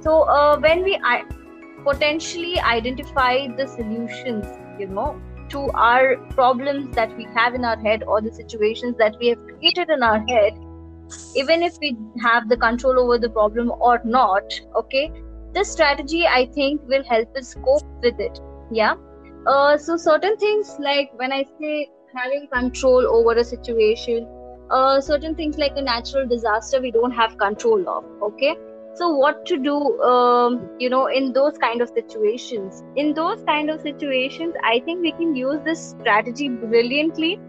So 0.00 0.22
uh, 0.22 0.58
when 0.60 0.82
we 0.84 0.98
I- 1.04 1.24
potentially 1.84 2.58
identify 2.60 3.48
the 3.56 3.66
solutions 3.66 4.46
you 4.78 4.86
know 4.88 5.20
to 5.50 5.68
our 5.74 6.16
problems 6.34 6.94
that 6.94 7.16
we 7.16 7.26
have 7.34 7.54
in 7.54 7.64
our 7.64 7.78
head 7.80 8.04
or 8.06 8.20
the 8.20 8.32
situations 8.32 8.96
that 8.98 9.16
we 9.20 9.28
have 9.28 9.38
created 9.46 9.88
in 9.90 10.02
our 10.02 10.24
head 10.28 10.52
even 11.34 11.62
if 11.62 11.74
we 11.80 11.96
have 12.22 12.48
the 12.48 12.56
control 12.56 12.98
over 13.00 13.18
the 13.18 13.30
problem 13.30 13.72
or 13.80 14.00
not 14.04 14.42
okay 14.76 15.10
this 15.54 15.70
strategy 15.72 16.26
i 16.26 16.46
think 16.54 16.80
will 16.86 17.04
help 17.04 17.36
us 17.36 17.54
cope 17.64 17.82
with 18.02 18.20
it. 18.20 18.38
Yeah 18.70 18.94
uh, 19.46 19.78
so 19.78 19.96
certain 19.96 20.36
things 20.36 20.76
like 20.78 21.10
when 21.16 21.32
I 21.32 21.44
say 21.60 21.90
having 22.14 22.48
control 22.52 23.06
over 23.06 23.38
a 23.38 23.44
situation, 23.44 24.26
uh, 24.70 25.00
certain 25.00 25.34
things 25.34 25.58
like 25.58 25.72
a 25.76 25.82
natural 25.82 26.26
disaster 26.26 26.80
we 26.80 26.90
don't 26.90 27.12
have 27.12 27.38
control 27.38 27.88
of. 27.88 28.04
Okay, 28.22 28.56
so 28.94 29.08
what 29.14 29.46
to 29.46 29.56
do? 29.56 30.00
Um, 30.02 30.68
you 30.78 30.90
know, 30.90 31.06
in 31.06 31.32
those 31.32 31.56
kind 31.58 31.80
of 31.80 31.88
situations. 31.88 32.82
In 32.96 33.14
those 33.14 33.42
kind 33.44 33.70
of 33.70 33.80
situations, 33.80 34.54
I 34.62 34.80
think 34.80 35.02
we 35.02 35.12
can 35.12 35.34
use 35.34 35.60
this 35.64 35.90
strategy 35.90 36.48
brilliantly 36.48 37.40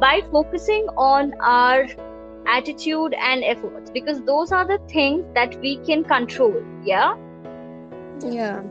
by 0.00 0.20
focusing 0.30 0.86
on 0.96 1.32
our 1.40 1.86
attitude 2.46 3.14
and 3.14 3.44
efforts 3.44 3.90
because 3.90 4.20
those 4.22 4.50
are 4.50 4.66
the 4.66 4.78
things 4.88 5.24
that 5.34 5.58
we 5.60 5.76
can 5.78 6.04
control. 6.04 6.62
Yeah. 6.84 7.14
Yeah 8.20 8.62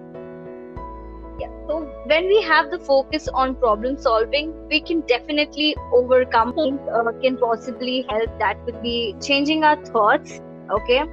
yeah. 1.42 1.50
So 1.68 1.80
when 2.12 2.28
we 2.28 2.42
have 2.44 2.70
the 2.72 2.80
focus 2.80 3.28
on 3.34 3.56
problem 3.56 3.98
solving 3.98 4.52
we 4.68 4.82
can 4.82 5.02
definitely 5.02 5.76
overcome 5.94 6.54
things 6.54 6.80
uh, 6.94 7.12
can 7.22 7.38
possibly 7.38 8.06
help. 8.10 8.38
That 8.40 8.64
would 8.66 8.82
be 8.82 9.16
changing 9.22 9.64
our 9.64 9.84
thoughts 9.86 10.40
okay? 10.80 11.04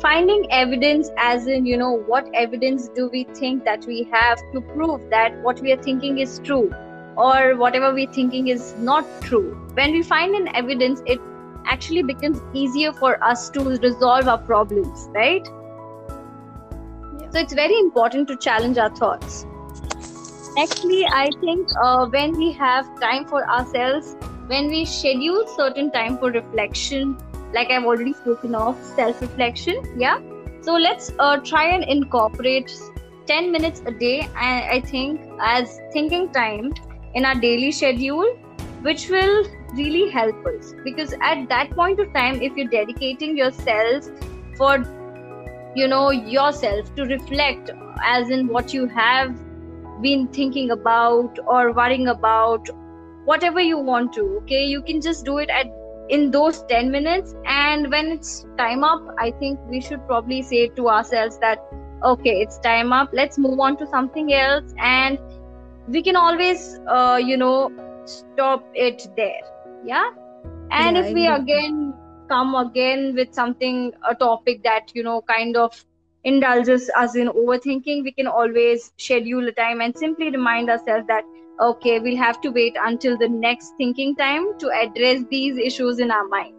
Finding 0.00 0.46
evidence 0.52 1.10
as 1.16 1.46
in 1.46 1.66
you 1.66 1.76
know 1.76 1.92
what 2.14 2.28
evidence 2.34 2.88
do 2.96 3.08
we 3.12 3.24
think 3.34 3.64
that 3.64 3.86
we 3.86 4.02
have 4.12 4.42
to 4.52 4.60
prove 4.72 5.08
that 5.10 5.38
what 5.42 5.60
we 5.60 5.72
are 5.72 5.82
thinking 5.82 6.18
is 6.18 6.40
true 6.44 6.70
or 7.16 7.56
whatever 7.56 7.94
we're 7.94 8.12
thinking 8.12 8.48
is 8.48 8.74
not 8.78 9.06
true. 9.22 9.54
When 9.74 9.92
we 9.92 10.02
find 10.02 10.34
an 10.34 10.54
evidence 10.54 11.02
it 11.06 11.20
actually 11.66 12.02
becomes 12.02 12.40
easier 12.52 12.92
for 12.92 13.12
us 13.24 13.50
to 13.50 13.60
resolve 13.60 14.28
our 14.28 14.38
problems 14.38 15.08
right? 15.14 15.48
Yeah. 17.20 17.30
so 17.30 17.40
it's 17.40 17.54
very 17.54 17.78
important 17.78 18.28
to 18.28 18.36
challenge 18.36 18.78
our 18.78 18.94
thoughts 18.94 19.46
Nextly, 20.56 21.04
I 21.12 21.28
think 21.42 21.68
uh, 21.82 22.06
when 22.06 22.32
we 22.32 22.50
have 22.52 22.88
time 22.98 23.26
for 23.26 23.46
ourselves, 23.46 24.16
when 24.46 24.68
we 24.68 24.86
schedule 24.86 25.46
certain 25.54 25.90
time 25.90 26.16
for 26.16 26.30
reflection, 26.30 27.14
like 27.52 27.70
I've 27.70 27.84
already 27.84 28.14
spoken 28.14 28.54
of, 28.54 28.82
self 28.82 29.20
reflection, 29.20 29.82
yeah. 29.98 30.18
So 30.62 30.76
let's 30.76 31.12
uh, 31.18 31.36
try 31.38 31.66
and 31.66 31.84
incorporate 31.84 32.72
10 33.26 33.52
minutes 33.52 33.82
a 33.84 33.90
day, 33.90 34.28
I, 34.34 34.76
I 34.76 34.80
think, 34.80 35.20
as 35.40 35.78
thinking 35.92 36.32
time 36.32 36.72
in 37.14 37.26
our 37.26 37.34
daily 37.34 37.70
schedule, 37.70 38.38
which 38.80 39.10
will 39.10 39.46
really 39.74 40.08
help 40.10 40.46
us. 40.46 40.74
Because 40.84 41.12
at 41.20 41.50
that 41.50 41.70
point 41.72 42.00
of 42.00 42.10
time, 42.14 42.40
if 42.40 42.56
you're 42.56 42.68
dedicating 42.68 43.36
yourself 43.36 44.08
for 44.56 44.78
you 45.74 45.86
know 45.86 46.10
yourself 46.10 46.94
to 46.94 47.02
reflect 47.04 47.70
as 48.02 48.30
in 48.30 48.46
what 48.48 48.72
you 48.72 48.86
have 48.86 49.38
been 50.02 50.28
thinking 50.28 50.70
about 50.70 51.38
or 51.46 51.72
worrying 51.72 52.08
about 52.08 52.68
whatever 53.24 53.60
you 53.60 53.78
want 53.78 54.12
to 54.14 54.22
okay? 54.42 54.64
You 54.64 54.82
can 54.82 55.00
just 55.00 55.24
do 55.24 55.38
it 55.38 55.50
at 55.50 55.66
in 56.08 56.30
those 56.30 56.62
10 56.68 56.90
minutes. 56.90 57.34
And 57.46 57.90
when 57.90 58.12
it's 58.12 58.46
time 58.58 58.84
up 58.84 59.02
i 59.18 59.30
think 59.30 59.58
we 59.68 59.80
should 59.80 60.06
probably 60.06 60.42
say 60.42 60.68
to 60.68 60.88
ourselves 60.88 61.38
that 61.38 61.58
okay 62.04 62.40
it's 62.40 62.58
time 62.58 62.92
up. 62.92 63.10
Let's 63.12 63.38
move 63.38 63.58
on 63.60 63.76
to 63.78 63.86
something 63.86 64.32
else. 64.32 64.72
And 64.78 65.18
we 65.88 66.02
can 66.02 66.16
always 66.16 66.78
uh, 66.88 67.20
you 67.22 67.36
know 67.36 67.70
stop 68.04 68.64
it 68.74 69.08
there. 69.16 69.42
Yeah? 69.84 70.10
And 70.70 70.96
yeah, 70.96 71.04
if 71.04 71.14
we 71.14 71.26
again 71.26 71.94
come 72.28 72.54
again 72.54 73.14
with 73.14 73.32
something 73.34 73.92
a 74.08 74.14
topic 74.14 74.62
that 74.64 74.90
you 74.94 75.02
know 75.02 75.22
kind 75.22 75.56
of 75.56 75.84
indulges 76.30 76.90
us 77.00 77.14
in 77.14 77.28
overthinking 77.28 78.02
we 78.02 78.12
can 78.12 78.26
always 78.26 78.92
schedule 78.98 79.48
a 79.48 79.52
time 79.52 79.80
and 79.80 79.96
simply 80.04 80.30
remind 80.36 80.68
ourselves 80.74 81.06
that 81.06 81.24
okay 81.66 81.98
we'll 82.00 82.22
have 82.22 82.40
to 82.46 82.50
wait 82.56 82.80
until 82.86 83.16
the 83.24 83.28
next 83.28 83.74
thinking 83.78 84.14
time 84.16 84.46
to 84.64 84.72
address 84.78 85.22
these 85.30 85.56
issues 85.56 86.00
in 86.00 86.10
our 86.10 86.26
mind. 86.28 86.54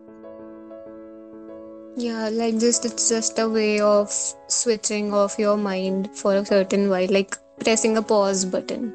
Yeah 1.97 2.29
like 2.29 2.59
just 2.59 2.85
it's 2.85 3.09
just 3.09 3.39
a 3.39 3.49
way 3.49 3.81
of 3.81 4.09
switching 4.47 5.13
off 5.13 5.37
your 5.37 5.57
mind 5.57 6.09
for 6.15 6.35
a 6.35 6.45
certain 6.45 6.89
while 6.89 7.15
like 7.19 7.37
pressing 7.59 7.97
a 7.97 8.01
pause 8.01 8.45
button. 8.45 8.93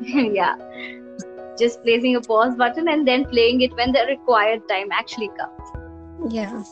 Yeah. 0.38 0.56
Just 1.58 1.82
placing 1.82 2.16
a 2.16 2.20
pause 2.20 2.54
button 2.54 2.88
and 2.88 3.08
then 3.08 3.24
playing 3.24 3.62
it 3.62 3.74
when 3.76 3.92
the 3.92 4.04
required 4.08 4.68
time 4.68 4.92
actually 4.92 5.30
comes. 5.38 6.34
Yeah 6.34 6.62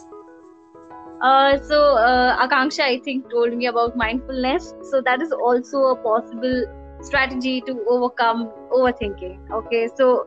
uh, 1.21 1.59
so 1.63 1.97
uh, 1.97 2.47
Akanksha, 2.47 2.81
I 2.81 2.99
think, 2.99 3.31
told 3.31 3.57
me 3.57 3.67
about 3.67 3.97
mindfulness. 3.97 4.75
So 4.91 5.01
that 5.03 5.23
is 5.23 5.33
also 5.33 5.79
a 5.87 5.97
possible 5.97 6.65
strategy 7.03 7.61
to 7.63 7.85
overcome 7.89 8.51
overthinking. 8.73 9.51
Okay, 9.51 9.89
so 9.97 10.27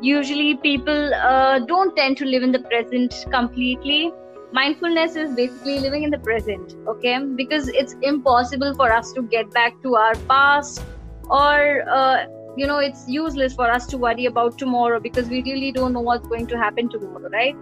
usually 0.00 0.56
people 0.56 1.14
uh, 1.14 1.58
don't 1.60 1.94
tend 1.96 2.16
to 2.18 2.24
live 2.24 2.42
in 2.42 2.52
the 2.52 2.60
present 2.60 3.26
completely. 3.30 4.12
Mindfulness 4.52 5.16
is 5.16 5.34
basically 5.34 5.80
living 5.80 6.04
in 6.04 6.10
the 6.10 6.18
present. 6.18 6.74
Okay, 6.86 7.18
because 7.36 7.68
it's 7.68 7.96
impossible 8.02 8.74
for 8.74 8.92
us 8.92 9.12
to 9.12 9.22
get 9.22 9.52
back 9.52 9.74
to 9.82 9.96
our 9.96 10.14
past 10.28 10.82
or 11.30 11.82
uh, 11.90 12.24
you 12.56 12.66
know 12.66 12.78
it's 12.78 13.04
useless 13.08 13.54
for 13.54 13.70
us 13.70 13.86
to 13.86 13.98
worry 13.98 14.26
about 14.26 14.58
tomorrow 14.58 14.98
because 14.98 15.28
we 15.28 15.42
really 15.42 15.70
don't 15.72 15.92
know 15.92 16.00
what's 16.00 16.26
going 16.28 16.46
to 16.46 16.56
happen 16.56 16.88
tomorrow 16.88 17.28
right 17.30 17.56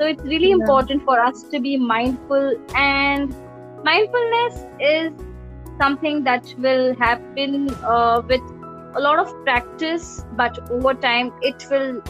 so 0.00 0.06
it's 0.06 0.22
really 0.22 0.48
yeah. 0.48 0.54
important 0.54 1.04
for 1.04 1.20
us 1.20 1.42
to 1.54 1.60
be 1.60 1.76
mindful 1.76 2.54
and 2.74 3.34
mindfulness 3.84 4.64
is 4.80 5.12
something 5.78 6.24
that 6.24 6.54
will 6.58 6.94
happen 6.96 7.68
uh, 7.84 8.22
with 8.26 8.40
a 8.94 9.00
lot 9.00 9.18
of 9.18 9.34
practice 9.44 10.24
but 10.38 10.58
over 10.70 10.94
time 10.94 11.30
it 11.42 11.66
will 11.70 12.00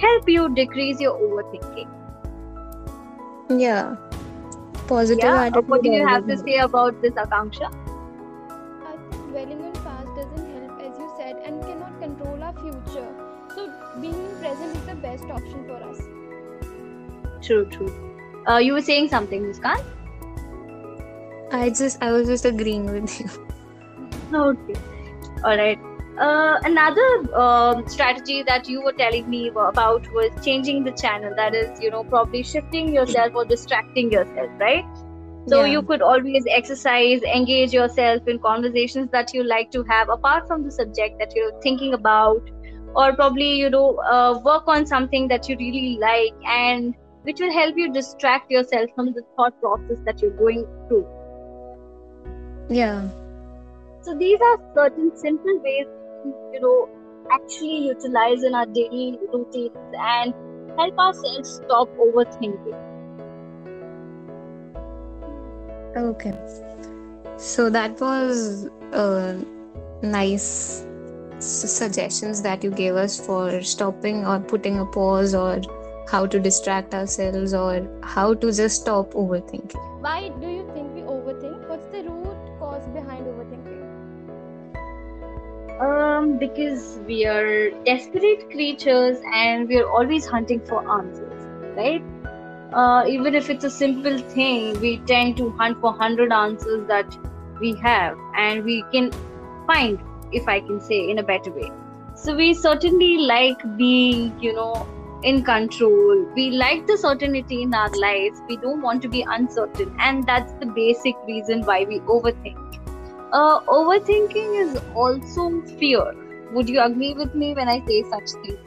help 0.00 0.28
you 0.28 0.48
decrease 0.54 1.00
your 1.00 1.14
overthinking. 1.26 1.88
Yeah. 3.48 3.94
Positive 4.88 5.22
yeah. 5.22 5.44
attitude 5.44 5.68
what 5.68 5.84
do 5.84 5.92
you 5.92 6.04
have 6.04 6.26
to 6.26 6.36
say 6.36 6.58
about 6.58 7.00
this 7.02 7.12
akanksha 7.26 7.70
dwelling 9.30 9.62
on 9.62 9.72
past 9.86 10.12
doesn't 10.18 10.52
help 10.58 10.82
as 10.90 10.98
you 10.98 11.08
said 11.16 11.36
and 11.46 11.62
cannot 11.62 11.98
control 12.00 12.42
our 12.42 12.52
future. 12.60 13.08
So 13.54 13.72
being 14.00 14.28
present 14.40 14.76
is 14.76 14.86
the 14.86 14.94
best 15.08 15.24
option 15.24 15.66
for 15.66 15.82
us 15.94 16.25
true 17.46 17.64
true. 17.76 17.92
Uh, 18.48 18.58
you 18.58 18.78
were 18.78 18.86
saying 18.92 19.08
something 19.16 19.50
muskan? 19.50 19.84
I 21.52 21.70
just 21.70 22.02
i 22.02 22.12
was 22.12 22.32
just 22.34 22.44
agreeing 22.54 22.86
with 22.94 23.20
you. 23.20 23.28
Okay. 24.44 24.80
All 25.44 25.56
right 25.56 25.92
uh, 26.18 26.58
another 26.64 27.24
uh, 27.34 27.86
strategy 27.86 28.42
that 28.42 28.68
you 28.68 28.82
were 28.82 28.92
telling 28.92 29.28
me 29.28 29.48
about 29.48 30.10
was 30.12 30.30
changing 30.44 30.84
the 30.84 30.92
channel. 30.92 31.34
That 31.36 31.54
is 31.54 31.80
you 31.80 31.90
know 31.90 32.04
probably 32.04 32.42
shifting 32.42 32.94
yourself 32.94 33.34
or 33.34 33.44
distracting 33.44 34.10
yourself 34.10 34.50
right? 34.58 34.84
So 35.48 35.62
yeah. 35.62 35.72
you 35.72 35.82
could 35.82 36.02
always 36.02 36.44
exercise 36.50 37.22
engage 37.22 37.72
yourself 37.72 38.26
in 38.26 38.38
conversations 38.40 39.10
that 39.12 39.32
you 39.32 39.44
like 39.44 39.70
to 39.72 39.84
have 39.84 40.08
apart 40.08 40.48
from 40.48 40.64
the 40.64 40.72
subject 40.72 41.18
that 41.20 41.36
you're 41.36 41.60
thinking 41.60 41.94
about 41.94 42.50
or 42.96 43.14
probably 43.14 43.52
you 43.54 43.70
know 43.70 43.96
uh, 43.98 44.40
work 44.44 44.66
on 44.66 44.86
something 44.86 45.28
that 45.28 45.48
you 45.48 45.56
really 45.56 45.98
like 46.00 46.34
and 46.46 46.94
which 47.26 47.40
will 47.40 47.52
help 47.52 47.76
you 47.76 47.92
distract 47.92 48.50
yourself 48.52 48.90
from 48.94 49.12
the 49.12 49.22
thought 49.36 49.60
process 49.60 49.98
that 50.04 50.22
you're 50.22 50.36
going 50.38 50.64
through. 50.86 51.04
Yeah. 52.70 53.08
So 54.02 54.14
these 54.16 54.38
are 54.40 54.58
certain 54.74 55.10
simple 55.16 55.60
ways, 55.64 55.86
you 56.52 56.60
know, 56.60 56.88
actually 57.32 57.78
utilize 57.86 58.44
in 58.44 58.54
our 58.54 58.66
daily 58.66 59.18
routines 59.32 59.72
and 59.98 60.32
help 60.78 60.96
ourselves 60.98 61.56
stop 61.56 61.88
overthinking. 61.96 62.76
Okay. 65.96 66.34
So 67.38 67.68
that 67.70 68.00
was 68.00 68.68
uh, 68.92 69.34
nice 70.02 70.86
suggestions 71.40 72.42
that 72.42 72.62
you 72.62 72.70
gave 72.70 72.94
us 72.94 73.18
for 73.18 73.62
stopping 73.62 74.24
or 74.24 74.38
putting 74.38 74.78
a 74.78 74.86
pause 74.86 75.34
or 75.34 75.60
how 76.08 76.26
to 76.26 76.38
distract 76.38 76.94
ourselves 76.94 77.52
or 77.54 77.86
how 78.02 78.34
to 78.34 78.52
just 78.52 78.80
stop 78.82 79.12
overthinking. 79.12 80.00
Why 80.00 80.28
do 80.40 80.48
you 80.48 80.70
think 80.72 80.94
we 80.94 81.02
overthink? 81.02 81.68
What's 81.68 81.86
the 81.86 82.02
root 82.04 82.58
cause 82.58 82.86
behind 82.88 83.26
overthinking? 83.26 83.82
Um, 85.80 86.38
because 86.38 86.98
we 87.06 87.26
are 87.26 87.70
desperate 87.84 88.50
creatures 88.50 89.18
and 89.32 89.68
we 89.68 89.78
are 89.78 89.90
always 89.90 90.24
hunting 90.26 90.60
for 90.60 90.80
answers, 90.98 91.42
right? 91.76 92.02
Uh, 92.72 93.04
even 93.06 93.34
if 93.34 93.50
it's 93.50 93.64
a 93.64 93.70
simple 93.70 94.18
thing, 94.18 94.80
we 94.80 94.98
tend 95.06 95.36
to 95.36 95.50
hunt 95.50 95.80
for 95.80 95.90
100 95.90 96.32
answers 96.32 96.86
that 96.88 97.16
we 97.60 97.74
have 97.76 98.16
and 98.36 98.64
we 98.64 98.84
can 98.92 99.12
find, 99.66 99.98
if 100.32 100.48
I 100.48 100.60
can 100.60 100.80
say, 100.80 101.10
in 101.10 101.18
a 101.18 101.22
better 101.22 101.50
way. 101.50 101.70
So 102.14 102.34
we 102.34 102.54
certainly 102.54 103.18
like 103.18 103.76
being, 103.76 104.38
you 104.40 104.54
know, 104.54 104.86
in 105.22 105.42
control. 105.44 106.26
We 106.34 106.50
like 106.50 106.86
the 106.86 106.96
certainty 106.96 107.62
in 107.62 107.74
our 107.74 107.90
lives. 107.90 108.40
We 108.48 108.56
don't 108.56 108.82
want 108.82 109.02
to 109.02 109.08
be 109.08 109.24
uncertain. 109.28 109.94
And 109.98 110.26
that's 110.26 110.52
the 110.54 110.66
basic 110.66 111.14
reason 111.26 111.62
why 111.62 111.84
we 111.84 112.00
overthink. 112.00 112.58
Uh, 113.32 113.60
overthinking 113.60 114.60
is 114.60 114.80
also 114.94 115.60
fear. 115.78 116.14
Would 116.52 116.68
you 116.68 116.80
agree 116.80 117.14
with 117.14 117.34
me 117.34 117.54
when 117.54 117.68
I 117.68 117.84
say 117.86 118.02
such 118.10 118.30
things? 118.42 118.58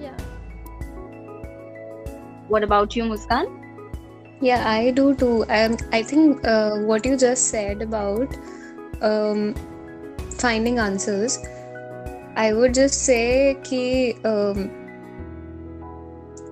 Yeah. 0.00 0.16
What 2.48 2.64
about 2.64 2.96
you, 2.96 3.04
Muskan? 3.04 3.56
Yeah, 4.40 4.68
I 4.68 4.90
do 4.90 5.14
too. 5.14 5.44
Um, 5.48 5.76
I 5.92 6.02
think 6.02 6.44
uh, 6.46 6.78
what 6.78 7.04
you 7.04 7.16
just 7.16 7.48
said 7.48 7.82
about 7.82 8.36
um, 9.02 9.54
finding 10.38 10.78
answers, 10.78 11.38
I 12.36 12.52
would 12.52 12.74
just 12.74 13.02
say 13.02 13.54
that 13.54 14.24
um, 14.24 14.79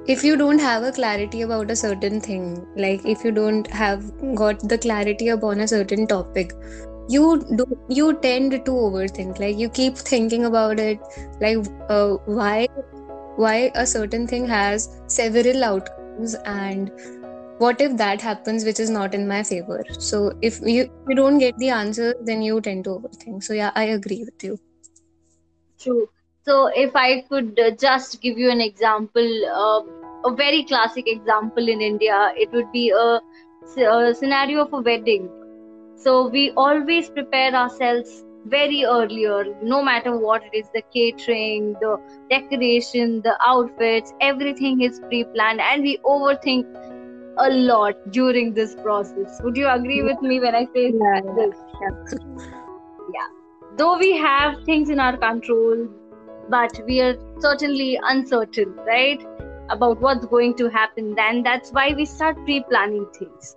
if 0.08 0.24
you 0.24 0.36
don't 0.36 0.58
have 0.58 0.82
a 0.82 0.92
clarity 0.92 1.42
about 1.42 1.70
a 1.70 1.76
certain 1.76 2.20
thing 2.20 2.66
like 2.76 3.04
if 3.04 3.24
you 3.24 3.30
don't 3.30 3.66
have 3.70 4.04
got 4.34 4.68
the 4.68 4.78
clarity 4.78 5.28
upon 5.28 5.60
a 5.60 5.68
certain 5.68 6.06
topic 6.06 6.52
you 7.08 7.42
do 7.56 7.66
you 7.88 8.18
tend 8.20 8.52
to 8.52 8.70
overthink. 8.70 9.38
Like 9.38 9.58
you 9.58 9.68
keep 9.70 9.96
thinking 9.96 10.44
about 10.44 10.78
it 10.78 11.00
like 11.40 11.58
uh, 11.88 12.16
why 12.26 12.68
why 13.36 13.70
a 13.74 13.86
certain 13.86 14.26
thing 14.26 14.46
has 14.46 14.88
several 15.06 15.64
outcomes 15.64 16.34
and 16.44 16.90
what 17.58 17.80
if 17.80 17.96
that 17.96 18.20
happens 18.20 18.64
which 18.64 18.78
is 18.78 18.90
not 18.90 19.14
in 19.14 19.26
my 19.26 19.42
favor? 19.42 19.84
So 19.98 20.32
if 20.42 20.60
you, 20.60 20.88
you 21.08 21.16
don't 21.16 21.38
get 21.38 21.56
the 21.56 21.70
answer 21.70 22.14
then 22.24 22.42
you 22.42 22.60
tend 22.60 22.84
to 22.84 22.90
overthink. 22.90 23.42
So 23.42 23.54
yeah 23.54 23.72
i 23.74 23.84
agree 23.84 24.24
with 24.24 24.44
you. 24.44 24.58
True. 25.80 26.08
So 26.44 26.66
if 26.66 26.94
i 26.94 27.22
could 27.22 27.58
uh, 27.58 27.70
just 27.70 28.20
give 28.20 28.38
you 28.38 28.50
an 28.50 28.60
example 28.60 29.28
uh, 29.46 29.97
a 30.24 30.34
very 30.34 30.64
classic 30.64 31.08
example 31.08 31.68
in 31.68 31.80
India, 31.80 32.32
it 32.36 32.50
would 32.52 32.70
be 32.72 32.90
a, 32.90 33.20
a 33.80 34.14
scenario 34.14 34.64
of 34.64 34.72
a 34.72 34.80
wedding. 34.80 35.28
So 35.96 36.28
we 36.28 36.52
always 36.52 37.10
prepare 37.10 37.54
ourselves 37.54 38.24
very 38.46 38.84
earlier, 38.84 39.56
no 39.62 39.82
matter 39.82 40.16
what 40.16 40.42
it 40.44 40.56
is 40.56 40.68
the 40.72 40.82
catering, 40.94 41.74
the 41.80 41.96
decoration, 42.30 43.20
the 43.22 43.36
outfits, 43.44 44.12
everything 44.20 44.80
is 44.80 45.00
pre 45.00 45.24
planned, 45.24 45.60
and 45.60 45.82
we 45.82 45.98
overthink 46.04 46.64
a 47.38 47.50
lot 47.50 47.94
during 48.10 48.54
this 48.54 48.74
process. 48.76 49.40
Would 49.42 49.56
you 49.56 49.68
agree 49.68 50.02
with 50.02 50.20
me 50.22 50.40
when 50.40 50.54
I 50.54 50.66
say 50.74 50.92
yeah, 50.92 51.20
this? 51.36 51.54
Yeah. 51.80 52.18
yeah. 53.14 53.28
Though 53.76 53.98
we 53.98 54.16
have 54.16 54.64
things 54.64 54.90
in 54.90 54.98
our 54.98 55.16
control, 55.16 55.88
but 56.48 56.80
we 56.86 57.00
are 57.00 57.16
certainly 57.40 57.98
uncertain, 58.02 58.74
right? 58.86 59.22
About 59.70 60.00
what's 60.00 60.26
going 60.26 60.54
to 60.54 60.68
happen 60.68 61.14
then 61.14 61.42
that's 61.42 61.70
why 61.70 61.92
we 61.94 62.04
start 62.04 62.36
pre-planning 62.44 63.06
things 63.18 63.56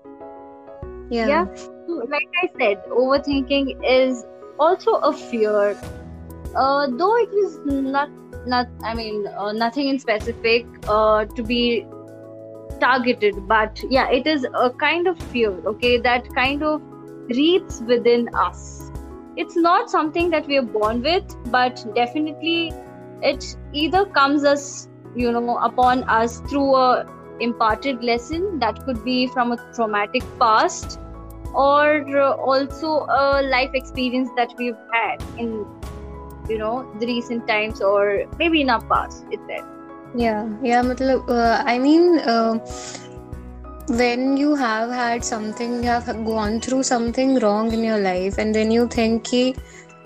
Yeah. 1.11 1.27
Yeah. 1.27 1.55
So, 1.87 1.95
like 2.09 2.35
I 2.41 2.49
said, 2.57 2.83
overthinking 2.89 3.81
is 3.85 4.25
also 4.57 4.93
a 5.07 5.13
fear. 5.13 5.77
Uh, 6.55 6.87
though 7.01 7.15
it 7.17 7.33
is 7.41 7.59
not 7.65 8.09
not 8.47 8.67
I 8.83 8.93
mean 8.93 9.27
uh, 9.27 9.51
nothing 9.51 9.89
in 9.89 9.99
specific 9.99 10.65
uh, 10.87 11.25
to 11.25 11.43
be 11.43 11.85
targeted, 12.79 13.41
but 13.47 13.83
yeah, 13.89 14.09
it 14.09 14.27
is 14.27 14.47
a 14.53 14.69
kind 14.69 15.07
of 15.07 15.19
fear. 15.33 15.51
Okay, 15.73 15.97
that 15.97 16.29
kind 16.33 16.63
of 16.63 16.81
reads 17.29 17.81
within 17.91 18.29
us. 18.45 18.91
It's 19.37 19.55
not 19.55 19.89
something 19.89 20.29
that 20.31 20.47
we 20.47 20.57
are 20.57 20.69
born 20.77 21.01
with, 21.01 21.35
but 21.51 21.83
definitely 21.95 22.73
it 23.21 23.55
either 23.73 24.05
comes 24.05 24.43
as 24.43 24.89
you 25.15 25.31
know 25.31 25.57
upon 25.57 26.03
us 26.03 26.39
through 26.49 26.75
a 26.75 27.05
imparted 27.39 28.03
lesson 28.03 28.59
that 28.59 28.83
could 28.85 29.03
be 29.03 29.27
from 29.27 29.51
a 29.51 29.57
traumatic 29.73 30.23
past 30.39 30.99
or 31.53 32.05
uh, 32.17 32.31
also 32.33 33.05
a 33.09 33.41
life 33.41 33.71
experience 33.73 34.29
that 34.37 34.53
we've 34.57 34.75
had 34.93 35.21
in 35.37 35.65
you 36.49 36.57
know 36.57 36.89
the 36.99 37.05
recent 37.05 37.47
times 37.47 37.81
or 37.81 38.25
maybe 38.37 38.61
in 38.61 38.69
our 38.69 38.81
past 38.93 39.25
itself 39.31 39.67
Yeah, 40.19 40.47
yeah, 40.61 40.81
matlab, 40.85 41.29
uh, 41.33 41.63
I 41.65 41.77
mean, 41.79 42.19
uh, 42.31 42.59
when 43.99 44.35
you 44.39 44.55
have 44.55 44.89
had 44.89 45.23
something, 45.23 45.77
you 45.83 45.89
have 45.89 46.25
gone 46.25 46.59
through 46.65 46.83
something 46.83 47.39
wrong 47.43 47.71
in 47.77 47.85
your 47.89 47.99
life, 48.05 48.37
and 48.37 48.53
then 48.53 48.71
you 48.71 48.87
think, 48.95 49.31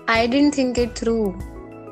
I 0.06 0.28
didn't 0.28 0.54
think 0.54 0.78
it 0.78 0.94
through. 1.00 1.36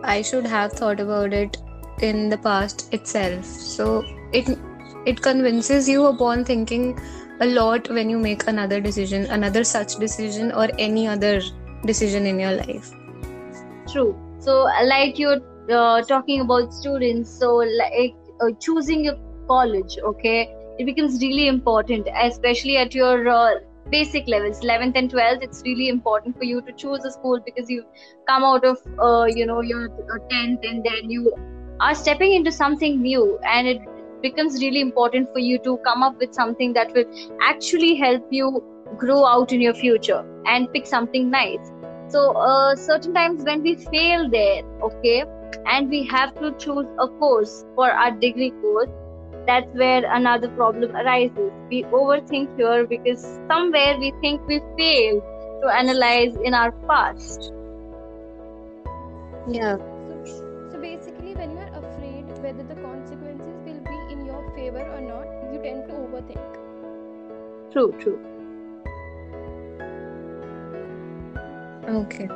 I 0.05 0.23
should 0.23 0.47
have 0.47 0.79
thought 0.83 1.01
about 1.01 1.33
it 1.33 1.59
in 2.01 2.29
the 2.29 2.39
past 2.39 2.93
itself. 2.93 3.45
So 3.45 4.05
it 4.33 4.59
it 5.07 5.21
convinces 5.21 5.89
you 5.89 6.07
upon 6.07 6.45
thinking 6.45 6.99
a 7.41 7.47
lot 7.47 7.89
when 7.91 8.09
you 8.09 8.19
make 8.19 8.47
another 8.47 8.81
decision, 8.81 9.27
another 9.27 9.65
such 9.65 9.97
decision, 9.97 10.53
or 10.53 10.69
any 10.79 11.07
other 11.07 11.41
decision 11.85 12.27
in 12.27 12.39
your 12.39 12.53
life. 12.53 12.93
true 13.91 14.17
so 14.39 14.69
uh, 14.69 14.85
like 14.85 15.19
you're 15.19 15.41
uh, 15.71 16.03
talking 16.03 16.41
about 16.41 16.73
students 16.73 17.31
so 17.31 17.55
like 17.81 18.15
uh, 18.41 18.51
choosing 18.61 19.05
your 19.05 19.17
college 19.49 19.97
okay 20.05 20.49
it 20.79 20.85
becomes 20.85 21.21
really 21.23 21.49
important 21.49 22.09
especially 22.23 22.77
at 22.77 22.95
your 22.95 23.29
uh, 23.29 23.55
basic 23.91 24.27
levels 24.27 24.61
11th 24.61 24.97
and 24.97 25.11
12th 25.11 25.43
it's 25.43 25.63
really 25.65 25.89
important 25.89 26.37
for 26.37 26.45
you 26.45 26.61
to 26.63 26.73
choose 26.73 27.05
a 27.05 27.11
school 27.11 27.41
because 27.45 27.69
you 27.71 27.85
come 28.27 28.45
out 28.45 28.65
of 28.65 28.79
uh, 28.99 29.25
you 29.25 29.47
know 29.47 29.61
your 29.61 29.85
uh, 29.87 30.19
10th 30.31 30.71
and 30.71 30.85
then 30.85 31.11
you 31.11 31.35
are 31.81 31.95
stepping 31.95 32.35
into 32.35 32.53
something 32.53 33.01
new 33.01 33.39
and 33.45 33.69
it 33.69 33.79
becomes 34.23 34.61
really 34.63 34.81
important 34.81 35.33
for 35.33 35.39
you 35.39 35.59
to 35.59 35.77
come 35.79 36.03
up 36.03 36.19
with 36.19 36.33
something 36.33 36.73
that 36.73 36.93
will 36.95 37.05
actually 37.43 37.95
help 37.95 38.27
you 38.31 38.63
grow 38.97 39.25
out 39.27 39.53
in 39.53 39.61
your 39.61 39.75
future 39.75 40.25
and 40.47 40.73
pick 40.73 40.87
something 40.87 41.31
nice. 41.31 41.73
So 42.09 42.33
uh, 42.33 42.77
certain 42.77 43.15
times 43.15 43.45
when 43.45 43.63
we 43.63 43.77
fail 43.77 44.29
there 44.31 44.63
okay 44.83 45.25
and 45.67 45.89
we 45.89 46.05
have 46.07 46.35
to 46.41 46.53
choose 46.53 46.87
a 46.99 47.09
course 47.09 47.65
for 47.75 47.91
our 47.91 48.11
degree 48.11 48.51
course 48.63 48.91
that's 49.47 49.67
where 49.75 50.11
another 50.11 50.49
problem 50.49 50.97
arises. 50.97 51.53
We 51.69 51.83
overthink 51.85 52.57
here 52.57 52.87
because 52.87 53.23
somewhere 53.49 53.99
we 53.99 54.13
think 54.21 54.47
we 54.47 54.61
failed 54.79 55.23
to 55.63 55.69
analyze 55.69 56.35
in 56.43 56.55
our 56.55 56.73
past. 56.89 57.53
Yeah. 59.47 59.77
Whether 62.55 62.75
the 62.75 62.81
consequences 62.81 63.55
will 63.67 63.81
be 63.89 64.13
in 64.13 64.25
your 64.27 64.51
favor 64.55 64.81
or 64.81 65.01
not, 65.01 65.27
you 65.53 65.61
tend 65.63 65.89
to 65.89 65.95
overthink. 65.95 66.61
true 67.73 67.93
true 67.99 68.21
Okay. 71.87 72.29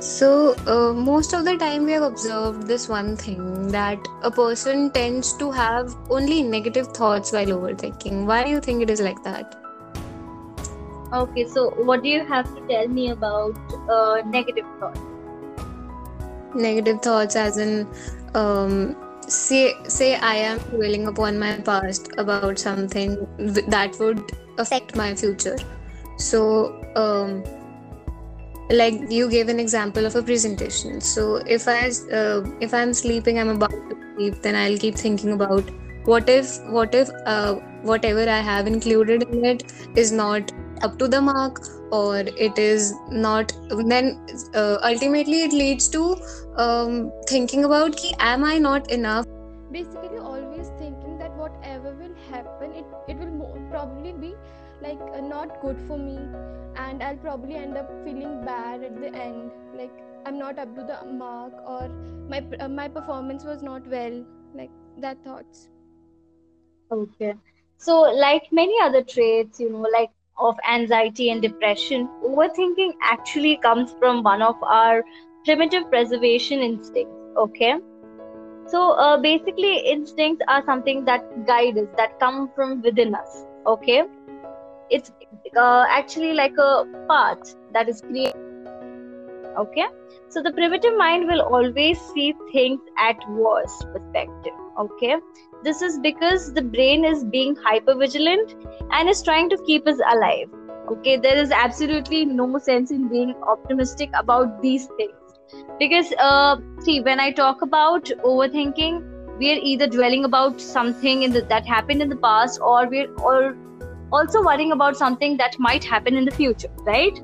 So, 0.00 0.54
uh, 0.66 0.92
most 0.92 1.34
of 1.34 1.44
the 1.44 1.56
time 1.56 1.84
we 1.84 1.92
have 1.92 2.02
observed 2.02 2.66
this 2.66 2.88
one 2.88 3.16
thing 3.16 3.68
that 3.68 3.98
a 4.22 4.30
person 4.30 4.90
tends 4.90 5.32
to 5.34 5.50
have 5.50 5.94
only 6.10 6.42
negative 6.42 6.88
thoughts 6.88 7.32
while 7.32 7.46
overthinking. 7.46 8.24
Why 8.24 8.44
do 8.44 8.50
you 8.50 8.60
think 8.60 8.82
it 8.82 8.90
is 8.90 9.00
like 9.00 9.22
that? 9.24 9.54
okay 11.12 11.46
so 11.46 11.70
what 11.88 12.02
do 12.02 12.08
you 12.08 12.24
have 12.24 12.52
to 12.54 12.60
tell 12.68 12.88
me 12.88 13.10
about 13.10 13.54
uh, 13.88 14.22
negative 14.26 14.64
thoughts 14.80 15.00
Negative 16.56 17.02
thoughts, 17.02 17.36
as 17.36 17.58
in, 17.58 17.86
um, 18.34 18.96
say, 19.28 19.74
say 19.88 20.14
I 20.16 20.34
am 20.34 20.58
dwelling 20.58 21.06
upon 21.06 21.38
my 21.38 21.58
past 21.58 22.10
about 22.18 22.58
something 22.58 23.26
that 23.38 23.96
would 23.98 24.32
affect 24.58 24.96
my 24.96 25.14
future. 25.14 25.56
So, 26.18 26.82
um, 26.96 27.44
like 28.70 28.94
you 29.10 29.28
gave 29.30 29.48
an 29.48 29.60
example 29.60 30.04
of 30.06 30.16
a 30.16 30.22
presentation 30.22 31.00
so 31.00 31.36
if 31.46 31.68
i 31.68 31.88
uh, 32.12 32.42
if 32.60 32.74
i'm 32.74 32.92
sleeping 32.92 33.38
i'm 33.38 33.48
about 33.50 33.70
to 33.70 33.96
sleep 34.16 34.34
then 34.42 34.56
i'll 34.56 34.76
keep 34.76 34.96
thinking 34.96 35.32
about 35.32 35.70
what 36.04 36.28
if 36.28 36.60
what 36.64 36.94
if 36.94 37.08
uh, 37.26 37.54
whatever 37.82 38.28
i 38.28 38.40
have 38.40 38.66
included 38.66 39.22
in 39.22 39.44
it 39.44 39.72
is 39.94 40.10
not 40.10 40.50
up 40.82 40.98
to 40.98 41.08
the 41.08 41.20
mark 41.20 41.60
or 41.90 42.18
it 42.18 42.58
is 42.58 42.92
not 43.10 43.52
then 43.86 44.18
uh, 44.54 44.78
ultimately 44.82 45.42
it 45.42 45.52
leads 45.52 45.88
to 45.88 46.16
um, 46.56 47.12
thinking 47.28 47.64
about 47.64 47.96
ki, 47.96 48.14
am 48.18 48.44
i 48.44 48.58
not 48.58 48.90
enough 48.90 49.24
Basically, 49.72 50.16
always 50.18 50.68
thinking 50.78 51.18
that 51.18 51.36
whatever 51.36 51.92
will 51.94 52.14
happen, 52.30 52.72
it, 52.72 52.84
it 53.08 53.18
will 53.18 53.30
mo- 53.30 53.68
probably 53.70 54.12
be 54.12 54.34
like 54.80 55.00
uh, 55.12 55.20
not 55.20 55.60
good 55.60 55.76
for 55.88 55.98
me, 55.98 56.16
and 56.76 57.02
I'll 57.02 57.16
probably 57.16 57.56
end 57.56 57.76
up 57.76 57.90
feeling 58.04 58.44
bad 58.44 58.84
at 58.84 59.00
the 59.00 59.12
end. 59.14 59.50
Like 59.76 59.90
I'm 60.24 60.38
not 60.38 60.58
up 60.58 60.74
to 60.76 60.82
the 60.82 61.04
mark, 61.12 61.52
or 61.66 61.88
my 62.30 62.44
uh, 62.60 62.68
my 62.68 62.88
performance 62.88 63.44
was 63.44 63.62
not 63.62 63.86
well. 63.88 64.24
Like 64.54 64.70
that 64.98 65.22
thoughts. 65.24 65.68
Okay. 66.90 67.34
So, 67.78 68.00
like 68.02 68.44
many 68.52 68.74
other 68.82 69.02
traits, 69.02 69.60
you 69.60 69.70
know, 69.70 69.86
like 69.98 70.10
of 70.38 70.56
anxiety 70.68 71.30
and 71.30 71.42
depression, 71.42 72.08
overthinking 72.24 72.94
actually 73.02 73.58
comes 73.62 73.94
from 73.98 74.22
one 74.22 74.42
of 74.42 74.56
our 74.62 75.04
primitive 75.44 75.88
preservation 75.90 76.60
instincts. 76.60 77.14
Okay. 77.36 77.74
So, 78.66 78.92
uh, 78.92 79.16
basically, 79.18 79.78
instincts 79.78 80.44
are 80.48 80.64
something 80.64 81.04
that 81.04 81.46
guide 81.46 81.78
us, 81.78 81.86
that 81.96 82.18
come 82.18 82.50
from 82.54 82.82
within 82.82 83.14
us. 83.14 83.44
Okay. 83.66 84.02
It's 84.90 85.12
uh, 85.56 85.84
actually 85.88 86.32
like 86.32 86.56
a 86.58 86.84
path 87.08 87.54
that 87.72 87.88
is 87.88 88.00
created. 88.00 88.34
Okay. 89.58 89.86
So, 90.28 90.42
the 90.42 90.52
primitive 90.52 90.96
mind 90.96 91.28
will 91.28 91.42
always 91.42 92.00
see 92.12 92.34
things 92.52 92.80
at 92.98 93.16
worst 93.30 93.86
perspective. 93.92 94.52
Okay 94.78 95.16
this 95.66 95.82
is 95.82 95.98
because 95.98 96.52
the 96.54 96.62
brain 96.62 97.04
is 97.04 97.24
being 97.24 97.56
hyper 97.56 97.94
vigilant 97.94 98.54
and 98.92 99.08
is 99.08 99.22
trying 99.28 99.50
to 99.50 99.58
keep 99.66 99.88
us 99.88 100.00
alive. 100.12 100.48
Okay 100.90 101.16
there 101.16 101.36
is 101.44 101.50
absolutely 101.50 102.24
no 102.24 102.46
sense 102.58 102.92
in 102.96 103.08
being 103.08 103.34
optimistic 103.54 104.10
about 104.14 104.62
these 104.62 104.88
things. 104.96 105.12
Because 105.80 106.12
uh, 106.18 106.56
see 106.80 107.00
when 107.08 107.20
i 107.20 107.30
talk 107.40 107.62
about 107.62 108.10
overthinking 108.32 109.04
we 109.38 109.52
are 109.52 109.60
either 109.70 109.86
dwelling 109.86 110.24
about 110.24 110.60
something 110.60 111.22
in 111.24 111.32
the, 111.32 111.42
that 111.42 111.66
happened 111.66 112.02
in 112.02 112.08
the 112.08 112.16
past 112.16 112.60
or 112.60 112.88
we're 112.88 113.12
or 113.16 113.56
also 114.12 114.42
worrying 114.42 114.72
about 114.72 114.96
something 114.96 115.36
that 115.36 115.58
might 115.58 115.84
happen 115.84 116.16
in 116.16 116.24
the 116.24 116.36
future 116.42 116.70
right? 116.92 117.20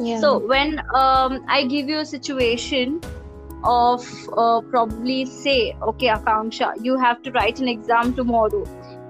Yeah. 0.00 0.20
So 0.20 0.38
when 0.38 0.80
um, 0.94 1.44
I 1.48 1.64
give 1.64 1.88
you 1.88 1.98
a 2.00 2.06
situation 2.06 3.00
of 3.64 4.06
uh, 4.36 4.60
probably 4.70 5.24
say, 5.26 5.76
okay, 5.82 6.08
Akanksha, 6.08 6.72
you 6.82 6.96
have 6.98 7.22
to 7.22 7.32
write 7.32 7.58
an 7.60 7.68
exam 7.68 8.14
tomorrow. 8.14 8.64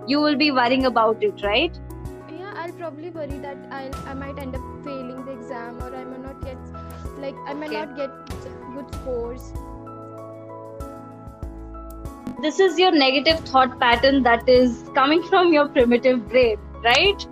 You 0.07 0.21
will 0.21 0.37
be 0.37 0.51
worrying 0.51 0.87
about 0.87 1.23
it, 1.23 1.43
right? 1.43 1.79
Yeah, 2.31 2.53
I'll 2.57 2.73
probably 2.73 3.11
worry 3.11 3.39
that 3.39 3.59
I'll 3.71 3.95
I 4.07 4.15
might 4.15 4.39
end 4.39 4.55
up 4.57 4.63
failing 4.85 5.25
the 5.25 5.33
exam, 5.33 5.83
or 5.83 5.95
I 5.95 6.05
might 6.05 6.23
not 6.23 6.41
get 6.45 6.59
like 7.19 7.37
I 7.47 7.55
might 7.55 7.73
Okay. 7.73 7.85
not 7.85 7.97
get 7.97 8.11
good 8.75 8.95
scores. 8.95 9.53
This 12.43 12.61
is 12.61 12.79
your 12.79 12.93
negative 12.93 13.41
thought 13.41 13.79
pattern 13.81 14.23
that 14.23 14.49
is 14.49 14.89
coming 14.95 15.23
from 15.25 15.53
your 15.53 15.69
primitive 15.69 16.29
brain, 16.29 16.59
right? 16.85 17.27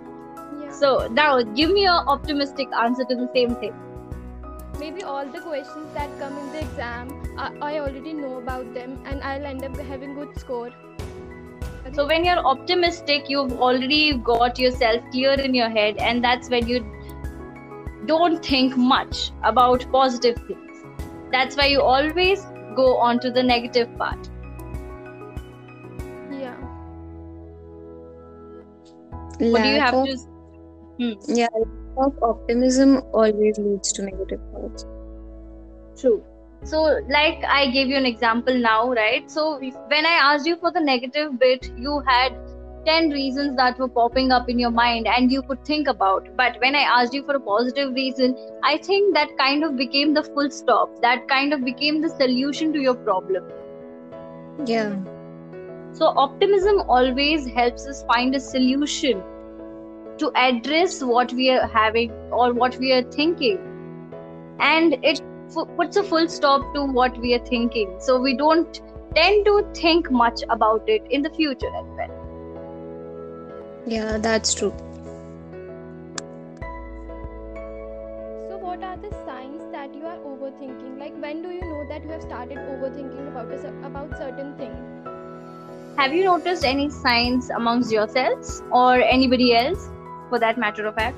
Yeah. 0.59 0.71
So 0.71 1.07
now 1.11 1.41
give 1.43 1.71
me 1.71 1.85
an 1.85 2.03
optimistic 2.07 2.67
answer 2.77 3.05
to 3.05 3.15
the 3.15 3.29
same 3.33 3.55
thing. 3.55 3.73
Maybe 4.79 5.03
all 5.03 5.25
the 5.25 5.41
questions 5.41 5.93
that 5.93 6.17
come 6.19 6.37
in 6.37 6.51
the 6.51 6.59
exam 6.61 7.09
I, 7.37 7.51
I 7.61 7.79
already 7.79 8.13
know 8.13 8.37
about 8.37 8.73
them 8.73 8.99
and 9.05 9.21
i'll 9.23 9.45
end 9.45 9.63
up 9.63 9.77
having 9.93 10.13
good 10.15 10.37
score 10.39 10.71
So 11.95 12.05
when 12.07 12.25
you're 12.25 12.41
optimistic, 12.49 13.29
you've 13.33 13.53
already 13.65 13.99
got 14.29 14.59
yourself 14.59 15.03
clear 15.11 15.35
in 15.43 15.53
your 15.57 15.69
head, 15.75 15.99
and 16.07 16.23
that's 16.25 16.49
when 16.53 16.67
you 16.67 16.79
don't 18.09 18.43
think 18.47 18.75
much 18.75 19.21
about 19.51 19.85
positive 19.93 20.41
things. 20.49 20.81
That's 21.31 21.55
why 21.61 21.67
you 21.67 21.81
always 21.81 22.43
go 22.81 22.97
on 22.97 23.21
to 23.21 23.31
the 23.31 23.43
negative 23.51 23.95
part. 23.97 24.29
yeah 26.31 26.55
What 29.39 29.63
do 29.63 29.69
you 29.69 29.79
have 29.79 29.93
of- 29.93 30.05
to 30.05 30.17
Hmm. 30.99 31.13
Yeah, 31.27 31.47
of 31.97 32.17
optimism 32.21 33.01
always 33.13 33.57
leads 33.57 33.91
to 33.93 34.03
negative 34.03 34.39
thoughts. 34.51 34.85
True. 35.99 36.23
So, 36.63 36.99
like 37.09 37.43
I 37.45 37.69
gave 37.71 37.87
you 37.87 37.95
an 37.95 38.05
example 38.05 38.57
now, 38.57 38.91
right? 38.91 39.29
So, 39.29 39.59
when 39.59 40.05
I 40.05 40.19
asked 40.21 40.45
you 40.45 40.57
for 40.57 40.71
the 40.71 40.79
negative 40.79 41.39
bit, 41.39 41.71
you 41.77 42.01
had 42.07 42.35
10 42.85 43.09
reasons 43.09 43.55
that 43.57 43.77
were 43.77 43.87
popping 43.87 44.31
up 44.31 44.49
in 44.49 44.57
your 44.57 44.71
mind 44.71 45.07
and 45.07 45.31
you 45.31 45.41
could 45.41 45.63
think 45.65 45.87
about. 45.87 46.27
But 46.35 46.59
when 46.61 46.75
I 46.75 46.81
asked 46.81 47.13
you 47.13 47.23
for 47.23 47.35
a 47.35 47.39
positive 47.39 47.93
reason, 47.93 48.35
I 48.63 48.77
think 48.77 49.13
that 49.13 49.37
kind 49.37 49.63
of 49.63 49.75
became 49.75 50.13
the 50.13 50.23
full 50.23 50.49
stop. 50.49 51.01
That 51.01 51.27
kind 51.27 51.53
of 51.53 51.63
became 51.63 52.01
the 52.01 52.09
solution 52.09 52.73
to 52.73 52.79
your 52.79 52.95
problem. 52.95 53.43
Yeah. 54.65 54.95
So, 55.91 56.13
optimism 56.15 56.81
always 56.87 57.47
helps 57.47 57.87
us 57.87 58.03
find 58.03 58.35
a 58.35 58.39
solution 58.39 59.23
to 60.19 60.31
address 60.35 61.01
what 61.03 61.31
we 61.33 61.49
are 61.51 61.67
having 61.67 62.11
or 62.31 62.53
what 62.53 62.77
we 62.79 62.91
are 62.93 63.03
thinking. 63.13 63.59
And 64.59 64.95
it 65.03 65.21
f- 65.55 65.67
puts 65.77 65.97
a 65.97 66.03
full 66.03 66.27
stop 66.27 66.73
to 66.73 66.85
what 66.85 67.17
we 67.19 67.33
are 67.35 67.43
thinking. 67.49 67.95
So, 67.99 68.19
we 68.21 68.35
don't 68.35 68.79
tend 69.15 69.45
to 69.45 69.63
think 69.75 70.11
much 70.11 70.41
about 70.49 70.83
it 70.87 71.03
in 71.09 71.21
the 71.23 71.31
future 71.31 71.71
as 71.79 71.85
well. 71.97 72.09
Yeah, 73.85 74.17
that's 74.19 74.53
true. 74.53 74.73
So, 78.49 78.57
what 78.57 78.83
are 78.83 78.97
the 78.97 79.11
signs 79.25 79.63
that 79.71 79.93
you 79.93 80.05
are 80.05 80.17
overthinking? 80.19 80.97
Like, 80.97 81.15
when 81.21 81.41
do 81.41 81.49
you 81.51 81.65
know 81.65 81.85
that 81.87 82.03
you 82.03 82.09
have 82.11 82.21
started 82.23 82.59
overthinking 82.65 83.27
about 83.27 83.51
a, 83.53 83.73
about 83.85 84.17
certain 84.17 84.55
things 84.55 84.87
Have 85.97 86.13
you 86.13 86.23
noticed 86.23 86.63
any 86.63 86.89
signs 86.89 87.49
amongst 87.49 87.91
yourselves 87.91 88.63
or 88.71 89.01
anybody 89.01 89.55
else, 89.55 89.91
for 90.29 90.39
that 90.39 90.57
matter 90.57 90.85
of 90.85 90.95
fact? 90.95 91.17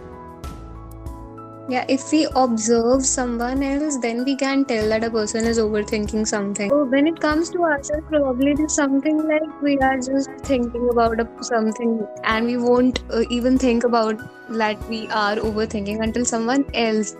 Yeah, 1.69 1.85
if 1.87 2.11
we 2.11 2.27
observe 2.35 3.05
someone 3.05 3.61
else, 3.61 3.97
then 3.97 4.25
we 4.25 4.35
can 4.35 4.65
tell 4.65 4.89
that 4.89 5.03
a 5.03 5.11
person 5.11 5.45
is 5.45 5.59
overthinking 5.59 6.25
something. 6.25 6.67
So 6.67 6.85
when 6.85 7.05
it 7.05 7.19
comes 7.19 7.51
to 7.51 7.61
ourselves, 7.61 8.07
probably 8.09 8.53
it 8.53 8.59
is 8.59 8.73
something 8.73 9.19
like 9.27 9.61
we 9.61 9.77
are 9.77 9.97
just 9.97 10.31
thinking 10.39 10.89
about 10.91 11.19
something 11.45 12.07
and 12.23 12.47
we 12.47 12.57
won't 12.57 13.03
uh, 13.11 13.21
even 13.29 13.59
think 13.59 13.83
about 13.83 14.17
that 14.49 14.83
we 14.89 15.07
are 15.09 15.35
overthinking 15.35 16.01
until 16.01 16.25
someone 16.25 16.65
else. 16.73 17.15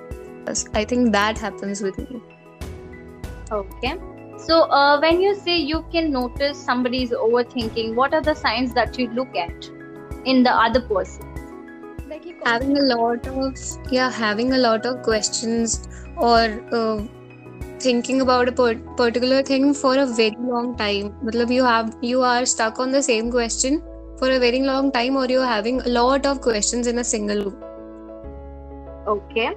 does. 0.46 0.68
I 0.74 0.84
think 0.84 1.12
that 1.12 1.38
happens 1.38 1.84
with 1.84 2.00
me. 2.00 2.20
Okay. 3.52 4.00
So, 4.40 4.62
uh, 4.64 5.00
when 5.00 5.22
you 5.22 5.36
say 5.36 5.58
you 5.58 5.86
can 5.92 6.12
notice 6.12 6.58
somebody 6.58 7.04
is 7.04 7.12
overthinking, 7.12 7.94
what 7.94 8.16
are 8.16 8.22
the 8.22 8.34
signs 8.34 8.74
that 8.74 8.98
you 8.98 9.10
look 9.10 9.36
at 9.36 9.70
in 10.26 10.42
the 10.42 10.52
other 10.52 10.82
person? 10.82 11.29
Like, 12.20 12.26
he 12.26 12.36
Having 12.46 12.78
a 12.78 12.82
lot 12.82 13.28
of 13.28 13.56
yeah, 13.92 14.12
having 14.12 14.54
a 14.54 14.58
lot 14.58 14.86
of 14.86 15.02
questions 15.04 15.88
or 16.18 16.62
uh, 16.72 17.02
thinking 17.80 18.22
about 18.22 18.50
a 18.50 18.52
per- 18.52 18.80
particular 18.98 19.42
thing 19.42 19.74
for 19.74 19.98
a 19.98 20.06
very 20.06 20.36
long 20.40 20.76
time. 20.76 21.14
Matlab 21.24 21.54
you 21.54 21.64
have 21.64 21.96
you 22.02 22.22
are 22.22 22.46
stuck 22.46 22.80
on 22.80 22.92
the 22.92 23.02
same 23.02 23.32
question 23.32 23.82
for 24.18 24.32
a 24.32 24.40
very 24.40 24.60
long 24.62 24.92
time, 24.92 25.16
or 25.16 25.26
you're 25.28 25.46
having 25.46 25.82
a 25.82 25.88
lot 25.88 26.26
of 26.26 26.42
questions 26.42 26.88
in 26.88 27.00
a 27.00 27.04
single 27.04 27.38
loop. 27.38 27.64
Okay. 29.08 29.56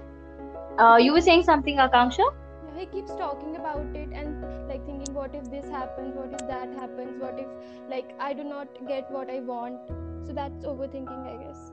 Uh, 0.79 0.97
you 1.01 1.13
were 1.13 1.21
saying 1.21 1.43
something, 1.43 1.77
Akanksha? 1.77 2.25
Yeah, 2.29 2.81
he 2.81 2.87
keeps 2.87 3.13
talking 3.17 3.57
about 3.57 3.85
it 3.95 4.09
and 4.13 4.41
like 4.69 4.87
thinking, 4.87 5.15
what 5.15 5.35
if 5.35 5.51
this 5.51 5.65
happens? 5.67 6.15
What 6.15 6.33
if 6.41 6.47
that 6.49 6.73
happens? 6.79 7.21
What 7.21 7.39
if 7.39 7.49
like 7.91 8.15
I 8.21 8.33
do 8.33 8.45
not 8.45 8.69
get 8.87 9.11
what 9.11 9.31
I 9.31 9.41
want? 9.41 9.81
So 10.27 10.33
that's 10.33 10.65
overthinking, 10.65 11.27
I 11.35 11.43
guess. 11.45 11.72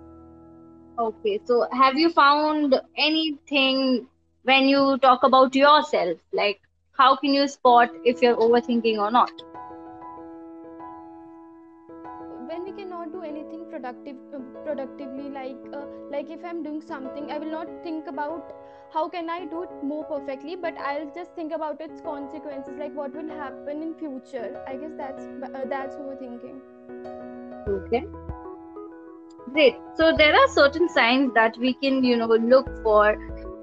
Okay. 1.00 1.40
So, 1.46 1.68
have 1.72 1.98
you 1.98 2.10
found 2.10 2.76
anything 2.98 4.08
when 4.44 4.68
you 4.68 4.98
talk 4.98 5.24
about 5.24 5.56
yourself? 5.56 6.18
Like, 6.34 6.60
how 6.92 7.16
can 7.16 7.34
you 7.34 7.48
spot 7.48 7.90
if 8.04 8.22
you're 8.22 8.36
overthinking 8.36 8.98
or 8.98 9.10
not? 9.10 9.32
when 12.50 12.64
we 12.66 12.72
cannot 12.72 13.12
do 13.12 13.22
anything 13.22 13.66
productive 13.70 14.16
uh, 14.34 14.40
productively 14.64 15.30
like 15.30 15.68
uh, 15.74 15.84
like 16.12 16.30
if 16.36 16.44
i'm 16.44 16.64
doing 16.64 16.82
something 16.82 17.30
i 17.32 17.38
will 17.38 17.52
not 17.52 17.68
think 17.84 18.08
about 18.08 18.52
how 18.94 19.08
can 19.08 19.30
i 19.30 19.46
do 19.46 19.62
it 19.64 19.84
more 19.84 20.04
perfectly 20.06 20.56
but 20.56 20.80
i'll 20.80 21.10
just 21.20 21.36
think 21.36 21.54
about 21.60 21.80
its 21.80 22.02
consequences 22.02 22.80
like 22.80 22.96
what 22.96 23.14
will 23.14 23.30
happen 23.44 23.84
in 23.84 23.94
future 23.94 24.50
i 24.68 24.76
guess 24.76 24.98
that's 24.98 25.24
uh, 25.44 25.66
that's 25.76 25.96
overthinking 25.96 26.60
Okay. 27.70 28.04
Great. 29.54 29.76
So 29.96 30.16
there 30.16 30.36
are 30.36 30.48
certain 30.50 30.90
signs 30.90 31.34
that 31.34 31.58
we 31.58 31.74
can, 31.74 32.04
you 32.04 32.18
know, 32.18 32.28
look 32.28 32.68
for 32.84 33.16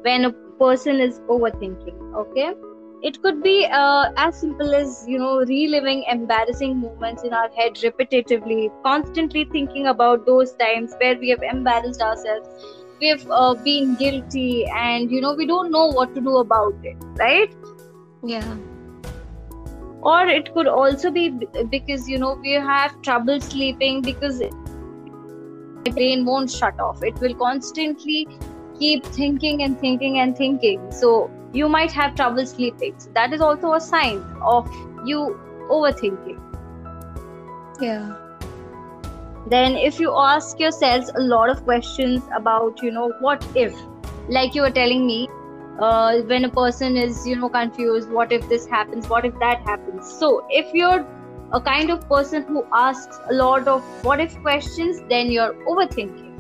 when 0.03 0.25
a 0.25 0.33
person 0.59 1.01
is 1.01 1.21
overthinking. 1.29 2.15
Okay. 2.15 2.55
It 3.03 3.23
could 3.23 3.43
be 3.43 3.67
uh, 3.71 4.11
as 4.17 4.41
simple 4.41 4.75
as, 4.75 5.05
you 5.07 5.19
know, 5.19 5.39
reliving 5.41 6.05
embarrassing 6.11 6.79
moments 6.79 7.23
in 7.25 7.33
our 7.35 7.51
head 7.51 7.75
repetitively, 7.75 8.71
constantly 8.83 9.45
thinking 9.45 9.87
about 9.87 10.27
those 10.27 10.55
times 10.55 10.95
where 11.01 11.17
we 11.19 11.29
have 11.29 11.43
embarrassed 11.43 12.01
ourselves, 12.01 12.49
we 13.01 13.09
have 13.09 13.27
uh, 13.31 13.55
been 13.55 13.97
guilty, 13.97 14.67
and, 14.75 15.11
you 15.11 15.21
know, 15.21 15.35
we 15.35 15.47
don't 15.47 15.71
know 15.71 15.87
what 15.87 16.15
to 16.15 16.21
do 16.21 16.39
about 16.39 16.75
it, 16.83 16.97
right? 17.19 17.55
Yeah. 18.23 18.57
or 20.03 20.27
it 20.27 20.53
could 20.55 20.69
also 20.69 21.11
be 21.11 21.31
because 21.71 22.09
you 22.09 22.19
know 22.19 22.35
we 22.43 22.53
have 22.53 23.01
trouble 23.03 23.41
sleeping 23.41 24.03
because 24.03 24.41
the 25.87 25.95
brain 26.01 26.25
won't 26.25 26.51
shut 26.51 26.81
off. 26.81 27.03
It 27.03 27.21
will 27.21 27.35
constantly 27.35 28.29
keep 28.79 29.05
thinking 29.07 29.63
and 29.63 29.79
thinking 29.81 30.19
and 30.19 30.37
thinking. 30.37 30.93
So 30.93 31.31
you 31.53 31.69
might 31.69 31.93
have 31.93 32.15
trouble 32.15 32.47
sleeping. 32.47 32.95
So 32.99 33.11
that 33.15 33.33
is 33.33 33.41
also 33.41 33.75
a 33.75 33.81
sign 33.81 34.25
of 34.43 34.71
you 35.05 35.39
overthinking. 35.71 36.43
Yeah. 37.81 38.17
then 39.47 39.77
if 39.77 40.01
you 40.01 40.13
ask 40.17 40.59
yourselves 40.59 41.11
a 41.15 41.21
lot 41.21 41.51
of 41.51 41.65
questions 41.65 42.23
about 42.35 42.83
you 42.83 42.91
know 42.91 43.13
what 43.21 43.47
if? 43.55 43.75
Like 44.29 44.55
you 44.55 44.63
were 44.63 44.71
telling 44.71 45.07
me 45.07 45.29
uh, 45.79 46.23
when 46.23 46.45
a 46.45 46.49
person 46.49 46.97
is 46.97 47.27
you 47.27 47.37
know 47.37 47.49
confused 47.49 48.11
what 48.11 48.33
if 48.33 48.49
this 48.49 48.67
happens? 48.67 49.09
What 49.09 49.25
if 49.25 49.39
that 49.39 49.61
happens? 49.61 50.11
So 50.11 50.47
if 50.51 50.75
you're 50.75 51.07
a 51.53 51.61
kind 51.61 51.91
of 51.91 52.09
person 52.09 52.43
who 52.43 52.65
asks 52.73 53.19
a 53.31 53.35
lot 53.35 53.69
of 53.69 53.83
what 54.05 54.21
if 54.21 54.37
questions 54.43 55.01
then 55.09 55.31
you're 55.31 55.55
overthinking. 55.67 56.33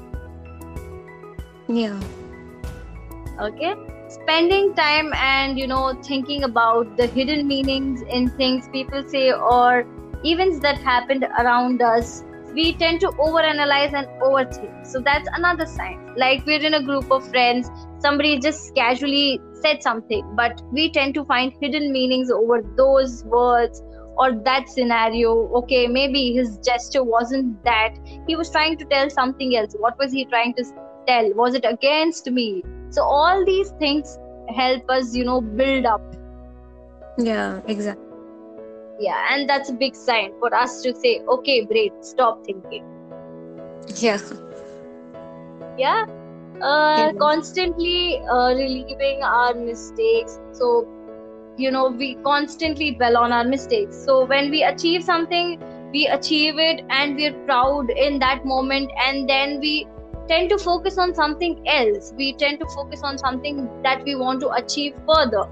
Yeah. 1.69 2.01
okay? 3.41 3.75
Spending 4.09 4.75
time 4.75 5.13
and 5.15 5.59
you 5.59 5.67
know 5.67 5.95
thinking 6.03 6.45
about 6.45 6.97
the 6.97 7.07
hidden 7.07 7.47
meanings 7.47 8.03
in 8.03 8.29
things 8.31 8.69
people 8.73 9.03
say 9.09 9.33
or 9.33 9.87
events 10.25 10.61
that 10.61 10.79
happened 10.79 11.25
around 11.39 11.83
us 11.83 12.23
we 12.55 12.73
tend 12.73 13.01
to 13.01 13.09
overanalyze 13.09 13.93
and 13.93 14.07
overthink. 14.23 14.87
So 14.87 14.99
that's 15.01 15.29
another 15.35 15.67
sign. 15.67 16.15
Like 16.17 16.47
we're 16.47 16.65
in 16.65 16.75
a 16.75 16.83
group 16.83 17.11
of 17.11 17.29
friends 17.29 17.69
somebody 17.99 18.39
just 18.39 18.75
casually 18.75 19.41
said 19.63 19.83
something 19.83 20.25
but 20.37 20.63
we 20.73 20.91
tend 20.91 21.15
to 21.15 21.25
find 21.25 21.53
hidden 21.61 21.93
meanings 21.93 22.31
over 22.31 22.63
those 22.77 23.25
words 23.25 23.83
or 24.19 24.33
that 24.45 24.69
scenario 24.69 25.49
okay 25.61 25.87
maybe 25.87 26.33
his 26.33 26.59
gesture 26.59 27.05
wasn't 27.05 27.63
that. 27.65 27.95
He 28.27 28.37
was 28.37 28.51
trying 28.51 28.77
to 28.79 28.85
tell 28.85 29.11
something 29.11 29.57
else. 29.57 29.75
What 29.79 29.99
was 29.99 30.13
he 30.13 30.25
trying 30.25 30.55
to 30.55 30.65
tell? 31.07 31.33
Was 31.35 31.55
it 31.55 31.65
against 31.69 32.31
me? 32.31 32.65
So 32.91 33.03
all 33.03 33.45
these 33.45 33.71
things 33.79 34.19
help 34.49 34.89
us 34.91 35.15
you 35.15 35.25
know 35.25 35.41
build 35.41 35.87
up. 35.87 36.03
Yeah. 37.19 37.61
Exactly. 37.67 38.05
yeah 38.99 39.33
and 39.33 39.49
that's 39.49 39.71
a 39.71 39.75
big 39.81 39.95
sign 39.95 40.31
for 40.43 40.55
us 40.55 40.83
to 40.83 40.95
say 41.01 41.21
okay 41.29 41.65
great 41.65 42.05
stop 42.05 42.45
thinking. 42.45 42.85
Yeah. 43.95 44.19
yeah. 45.79 46.07
Uh, 46.61 47.13
constantly 47.13 48.19
uh, 48.31 48.55
relieving 48.55 49.23
our 49.23 49.55
mistakes. 49.55 50.39
So 50.53 50.89
you 51.57 51.71
know 51.71 51.89
we 51.89 52.15
constantly 52.17 52.91
dwell 52.93 53.17
on 53.17 53.33
our 53.33 53.45
mistakes. 53.45 53.97
So 54.05 54.25
when 54.25 54.51
we 54.51 54.63
achieve 54.63 55.03
something 55.03 55.59
we 55.93 56.07
achieve 56.07 56.59
it 56.59 56.85
and 56.91 57.17
we're 57.17 57.33
proud 57.45 57.91
in 57.91 58.19
that 58.19 58.45
moment 58.45 58.91
and 59.07 59.29
then 59.29 59.61
we 59.61 59.87
tend 60.29 60.51
to 60.51 60.59
focus 60.59 60.99
on 60.99 61.15
something 61.15 61.67
else. 61.69 62.13
We 62.17 62.33
tend 62.35 62.59
to 62.61 62.67
focus 62.67 63.03
on 63.03 63.17
something 63.17 63.69
that 63.83 64.05
we 64.05 64.17
want 64.17 64.41
to 64.41 64.51
achieve 64.51 64.95
further. 65.07 65.45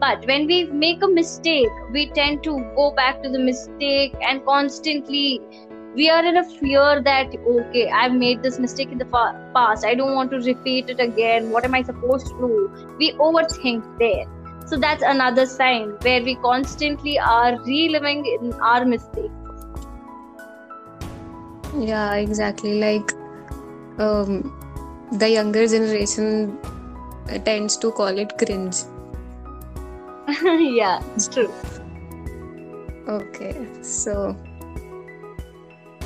But 0.00 0.26
when 0.26 0.46
we 0.46 0.64
make 0.64 1.02
a 1.02 1.08
mistake 1.08 1.68
we 1.92 2.10
tend 2.10 2.42
to 2.44 2.58
go 2.76 2.90
back 2.90 3.22
to 3.22 3.30
the 3.30 3.38
mistake 3.38 4.14
and 4.20 4.44
constantly 4.44 5.40
we 5.94 6.10
are 6.10 6.22
in 6.22 6.36
a 6.36 6.44
fear 6.44 7.00
that 7.00 7.34
okay 7.50 7.88
i've 7.88 8.12
made 8.12 8.42
this 8.42 8.58
mistake 8.58 8.92
in 8.92 8.98
the 8.98 9.06
fa- 9.06 9.50
past. 9.54 9.86
I 9.86 9.94
don't 9.94 10.14
want 10.14 10.30
to 10.32 10.40
repeat 10.40 10.90
it 10.90 11.00
again. 11.00 11.50
What 11.50 11.64
am 11.64 11.74
i 11.74 11.82
supposed 11.82 12.26
to 12.26 12.34
do? 12.34 12.96
We 12.98 13.12
overthink 13.12 13.98
there 13.98 14.26
so 14.66 14.76
that's 14.76 15.02
another 15.02 15.46
sign 15.46 15.90
where 16.02 16.22
we 16.22 16.34
constantly 16.36 17.18
are 17.18 17.58
reliving 17.64 18.24
in 18.26 18.52
our 18.54 18.84
mistakes 18.84 19.32
Yeah, 21.78 22.14
exactly. 22.14 22.80
Like, 22.80 23.12
um, 23.98 24.52
the 25.12 25.28
younger 25.30 25.66
generation 25.66 26.58
tends 27.44 27.76
to 27.78 27.90
call 27.92 28.18
it 28.18 28.36
cringe. 28.38 28.76
yeah, 30.76 31.02
it's 31.14 31.28
true. 31.28 31.52
Okay, 33.08 33.66
so 33.82 34.36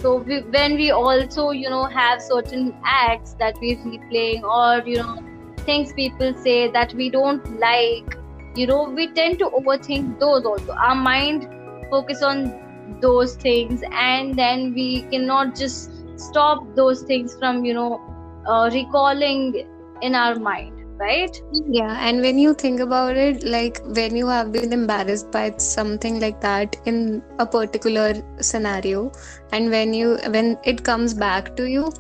so 0.03 0.17
we, 0.17 0.41
when 0.43 0.77
we 0.77 0.91
also 0.91 1.51
you 1.51 1.71
know 1.71 1.85
have 1.85 2.21
certain 2.23 2.75
acts 2.85 3.35
that 3.35 3.55
we're 3.61 3.77
replaying 3.77 4.43
or 4.43 4.87
you 4.87 4.97
know 4.97 5.19
things 5.59 5.93
people 5.93 6.35
say 6.35 6.71
that 6.71 6.95
we 6.95 7.11
don't 7.11 7.59
like 7.61 8.20
you 8.55 8.67
know 8.67 8.85
we 8.85 9.09
tend 9.09 9.39
to 9.39 9.47
overthink 9.51 10.19
those 10.19 10.45
also. 10.45 10.73
Our 10.73 10.95
mind 10.95 11.49
focus 11.91 12.23
on 12.23 12.53
those 13.01 13.37
things 13.37 13.83
and 13.93 14.37
then 14.37 14.75
we 14.75 15.03
cannot 15.11 15.57
just 15.57 15.91
stop 16.17 16.75
those 16.77 17.03
things 17.03 17.37
from 17.39 17.65
you 17.65 17.75
know 17.75 18.01
uh, 18.47 18.71
recalling 18.73 19.67
in 20.03 20.15
our 20.15 20.39
mind 20.39 20.77
right? 20.99 21.41
Yeah 21.71 21.97
and 22.07 22.21
when 22.21 22.39
you 22.39 22.55
think 22.55 22.81
about 22.81 23.17
it 23.17 23.43
like 23.45 23.81
when 23.85 24.17
you 24.17 24.27
have 24.27 24.53
been 24.53 24.73
embarrassed 24.73 25.31
by 25.31 25.55
something 25.57 26.21
like 26.21 26.41
that 26.41 26.77
in 26.87 27.23
a 27.39 27.47
particular 27.47 28.15
scenario 28.41 29.11
and 29.53 29.71
when 29.71 29.95
you 29.95 30.19
when 30.29 30.59
it 30.65 30.85
comes 30.85 31.15
back 31.15 31.57
to 31.57 31.69
you 31.71 31.91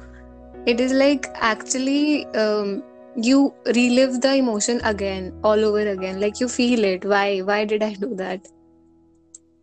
it 0.67 0.81
is 0.81 0.93
like 0.93 1.29
actually 1.37 2.27
um, 2.35 2.83
you 3.17 3.53
relive 3.67 4.21
the 4.21 4.35
emotion 4.35 4.81
again 4.85 5.33
all 5.43 5.65
over 5.65 5.87
again 5.89 6.21
like 6.21 6.41
you 6.41 6.49
feel 6.49 6.85
it 6.85 7.05
why 7.05 7.41
why 7.41 7.65
did 7.65 7.83
i 7.83 7.93
do 7.95 8.15
that 8.15 8.47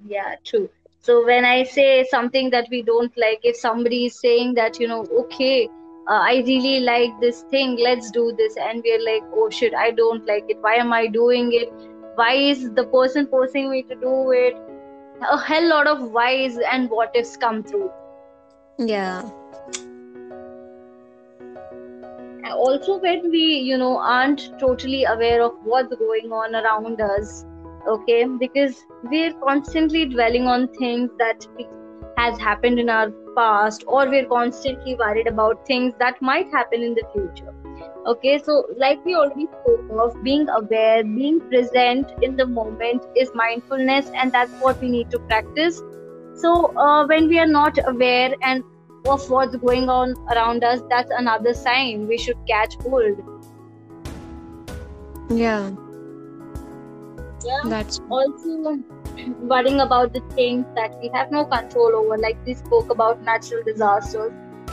yeah 0.05 0.35
true 0.43 0.69
so 1.01 1.25
when 1.25 1.45
i 1.45 1.63
say 1.63 2.05
something 2.11 2.49
that 2.49 2.67
we 2.69 2.81
don't 2.81 3.17
like 3.17 3.39
if 3.43 3.55
somebody 3.55 4.05
is 4.05 4.19
saying 4.19 4.53
that 4.53 4.79
you 4.79 4.87
know 4.87 5.05
okay 5.23 5.69
uh, 6.09 6.21
I 6.21 6.43
really 6.47 6.79
like 6.79 7.19
this 7.19 7.41
thing, 7.51 7.77
let's 7.77 8.11
do 8.11 8.33
this. 8.37 8.55
And 8.55 8.81
we're 8.83 9.03
like, 9.03 9.23
oh 9.33 9.49
shit, 9.49 9.73
I 9.73 9.91
don't 9.91 10.25
like 10.25 10.45
it. 10.47 10.57
Why 10.61 10.75
am 10.75 10.93
I 10.93 11.07
doing 11.07 11.51
it? 11.51 11.69
Why 12.15 12.33
is 12.33 12.71
the 12.73 12.85
person 12.85 13.27
forcing 13.27 13.69
me 13.69 13.83
to 13.83 13.95
do 13.95 14.31
it? 14.31 14.55
A 15.29 15.37
hell 15.37 15.67
lot 15.67 15.85
of 15.85 16.11
whys 16.11 16.57
and 16.71 16.89
what 16.89 17.13
ifs 17.13 17.35
come 17.35 17.61
through. 17.61 17.91
Yeah. 18.79 19.29
Also, 22.51 22.97
when 22.99 23.29
we, 23.31 23.43
you 23.69 23.77
know, 23.77 23.97
aren't 23.97 24.59
totally 24.59 25.03
aware 25.05 25.41
of 25.41 25.53
what's 25.63 25.95
going 25.95 26.31
on 26.31 26.55
around 26.55 27.01
us, 27.01 27.45
okay, 27.87 28.25
because 28.25 28.85
we're 29.03 29.33
constantly 29.33 30.05
dwelling 30.05 30.47
on 30.47 30.67
things 30.79 31.09
that 31.19 31.47
has 32.17 32.39
happened 32.39 32.79
in 32.79 32.89
our 32.89 33.11
past 33.35 33.83
or 33.87 34.09
we're 34.09 34.25
constantly 34.25 34.95
worried 34.95 35.27
about 35.27 35.65
things 35.67 35.93
that 35.99 36.21
might 36.21 36.51
happen 36.51 36.81
in 36.81 36.95
the 36.95 37.03
future 37.13 37.53
okay? 38.07 38.39
So 38.39 38.65
like 38.77 39.03
we 39.05 39.15
already 39.15 39.47
spoke 39.47 39.99
of 39.99 40.23
being 40.23 40.47
aware 40.49 41.03
being 41.03 41.39
present 41.41 42.11
in 42.21 42.35
the 42.35 42.45
moment 42.45 43.03
is 43.15 43.29
mindfulness 43.35 44.09
and 44.15 44.31
that's 44.31 44.51
what 44.61 44.81
we 44.81 44.89
need 44.89 45.11
to 45.11 45.19
practice. 45.19 45.81
So 46.35 46.75
uh, 46.77 47.05
when 47.07 47.27
we 47.27 47.39
are 47.39 47.47
not 47.47 47.77
aware 47.85 48.33
and 48.41 48.63
of 49.09 49.29
what's 49.29 49.55
going 49.55 49.89
on 49.89 50.13
around 50.31 50.63
us 50.63 50.81
that's 50.89 51.11
another 51.17 51.53
sign 51.53 52.07
we 52.07 52.17
should 52.17 52.37
catch 52.47 52.75
hold. 52.81 53.17
Yeah. 55.29 55.71
Yeah. 57.45 57.61
That's 57.65 57.99
also 58.09 58.79
worrying 59.39 59.79
about 59.79 60.13
the 60.13 60.21
things 60.35 60.65
that 60.75 60.97
we 61.01 61.09
have 61.13 61.31
no 61.31 61.45
control 61.45 61.95
over, 61.95 62.17
like 62.17 62.37
we 62.45 62.53
spoke 62.53 62.89
about 62.89 63.23
natural 63.23 63.63
disasters 63.63 64.31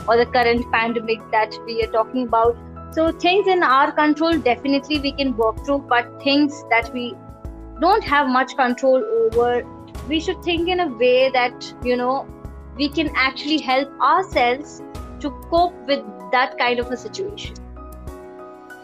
or 0.08 0.16
the 0.16 0.26
current 0.26 0.70
pandemic 0.72 1.18
that 1.30 1.56
we 1.66 1.82
are 1.82 1.90
talking 1.90 2.26
about. 2.26 2.56
So, 2.92 3.10
things 3.10 3.48
in 3.48 3.62
our 3.62 3.90
control 3.90 4.38
definitely 4.38 5.00
we 5.00 5.12
can 5.12 5.36
work 5.36 5.64
through, 5.64 5.78
but 5.88 6.22
things 6.22 6.64
that 6.70 6.92
we 6.92 7.14
don't 7.80 8.04
have 8.04 8.28
much 8.28 8.56
control 8.56 9.02
over, 9.04 9.66
we 10.08 10.20
should 10.20 10.42
think 10.44 10.68
in 10.68 10.80
a 10.80 10.88
way 10.88 11.30
that 11.30 11.74
you 11.82 11.96
know 11.96 12.26
we 12.76 12.88
can 12.88 13.10
actually 13.14 13.58
help 13.60 13.88
ourselves 14.00 14.82
to 15.20 15.30
cope 15.50 15.74
with 15.86 16.04
that 16.32 16.58
kind 16.58 16.80
of 16.80 16.90
a 16.90 16.96
situation. 16.96 17.54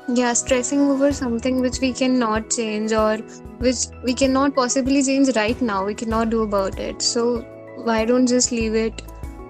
Yeah, 0.08 0.32
stressing 0.32 0.80
over 0.80 1.12
something 1.12 1.60
which 1.60 1.80
we 1.80 1.92
cannot 1.92 2.50
change 2.50 2.92
or 2.92 3.18
which 3.58 3.86
we 4.04 4.14
cannot 4.14 4.54
possibly 4.54 5.02
change 5.02 5.34
right 5.36 5.60
now, 5.60 5.84
we 5.84 5.94
cannot 5.94 6.30
do 6.30 6.42
about 6.42 6.78
it. 6.78 7.02
So, 7.02 7.42
why 7.84 8.04
don't 8.04 8.26
just 8.26 8.50
leave 8.50 8.74
it 8.74 9.02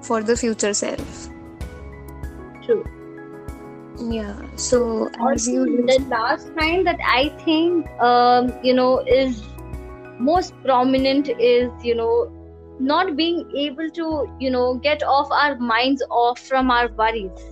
for 0.02 0.22
the 0.22 0.36
future 0.36 0.74
self? 0.74 1.28
True. 2.62 2.84
Yeah. 3.98 4.36
So, 4.56 5.10
as 5.30 5.48
you 5.48 5.86
the 5.86 6.04
last 6.08 6.50
sign 6.58 6.84
that 6.84 6.98
I 7.04 7.28
think 7.44 7.88
um, 8.00 8.52
you 8.62 8.74
know 8.74 8.98
is 9.00 9.42
most 10.18 10.54
prominent 10.62 11.28
is 11.28 11.70
you 11.82 11.94
know 11.94 12.30
not 12.80 13.16
being 13.16 13.44
able 13.54 13.88
to 13.90 14.10
you 14.40 14.50
know 14.50 14.74
get 14.74 15.02
off 15.02 15.30
our 15.30 15.56
minds 15.58 16.02
off 16.10 16.38
from 16.38 16.70
our 16.70 16.88
worries 17.00 17.46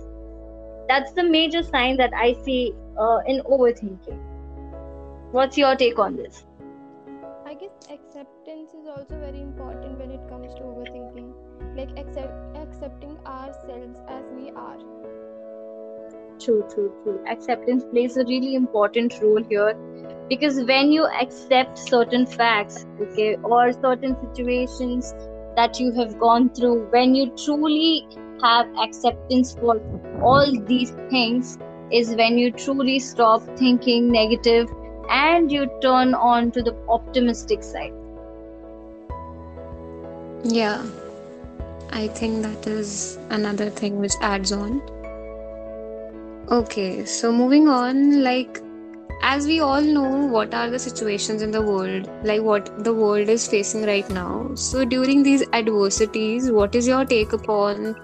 that's 0.89 1.11
the 1.13 1.23
major 1.23 1.63
sign 1.63 1.97
that 1.97 2.13
i 2.13 2.33
see 2.43 2.73
uh, 2.99 3.19
in 3.27 3.41
overthinking. 3.41 4.19
What's 5.31 5.57
your 5.57 5.75
take 5.75 5.99
on 5.99 6.15
this? 6.15 6.45
I 7.45 7.53
guess 7.53 7.71
acceptance 7.89 8.73
is 8.73 8.87
also 8.87 9.19
very 9.19 9.41
important 9.41 9.97
when 9.99 10.11
it 10.11 10.27
comes 10.27 10.53
to 10.55 10.61
overthinking. 10.61 11.33
Like 11.75 11.91
accept, 11.97 12.57
accepting 12.57 13.17
ourselves 13.25 13.99
as 14.07 14.23
we 14.35 14.51
are. 14.51 14.77
True, 16.39 16.65
true, 16.73 16.93
true. 17.03 17.23
Acceptance 17.27 17.83
plays 17.85 18.17
a 18.17 18.23
really 18.25 18.55
important 18.55 19.13
role 19.21 19.43
here 19.43 19.75
because 20.29 20.63
when 20.63 20.91
you 20.91 21.05
accept 21.07 21.77
certain 21.77 22.25
facts, 22.25 22.85
okay, 23.01 23.35
or 23.37 23.73
certain 23.73 24.15
situations 24.21 25.13
that 25.55 25.79
you 25.79 25.91
have 25.93 26.19
gone 26.19 26.49
through, 26.49 26.85
when 26.91 27.15
you 27.15 27.31
truly 27.35 28.07
have 28.43 28.67
acceptance 28.77 29.55
for 29.55 29.81
all 30.21 30.55
these 30.67 30.91
things, 31.09 31.57
is 31.91 32.15
when 32.15 32.37
you 32.37 32.51
truly 32.51 32.99
stop 32.99 33.41
thinking 33.57 34.11
negative 34.11 34.69
and 35.09 35.51
you 35.51 35.67
turn 35.81 36.13
on 36.13 36.51
to 36.51 36.61
the 36.61 36.75
optimistic 36.87 37.63
side. 37.63 37.93
Yeah, 40.43 40.85
I 41.91 42.07
think 42.07 42.43
that 42.43 42.67
is 42.67 43.17
another 43.31 43.71
thing 43.71 43.99
which 43.99 44.13
adds 44.21 44.51
on. 44.51 44.81
Okay, 46.51 47.03
so 47.05 47.31
moving 47.31 47.67
on, 47.67 48.23
like 48.23 48.61
as 49.29 49.45
we 49.45 49.59
all 49.59 49.81
know, 49.81 50.09
what 50.33 50.53
are 50.55 50.69
the 50.71 50.79
situations 50.79 51.43
in 51.43 51.51
the 51.51 51.61
world, 51.61 52.09
like 52.23 52.41
what 52.41 52.83
the 52.83 52.93
world 52.93 53.29
is 53.29 53.47
facing 53.47 53.85
right 53.85 54.09
now. 54.09 54.49
So 54.55 54.83
during 54.83 55.21
these 55.21 55.43
adversities, 55.53 56.49
what 56.51 56.73
is 56.73 56.87
your 56.87 57.05
take 57.05 57.33
upon 57.33 57.95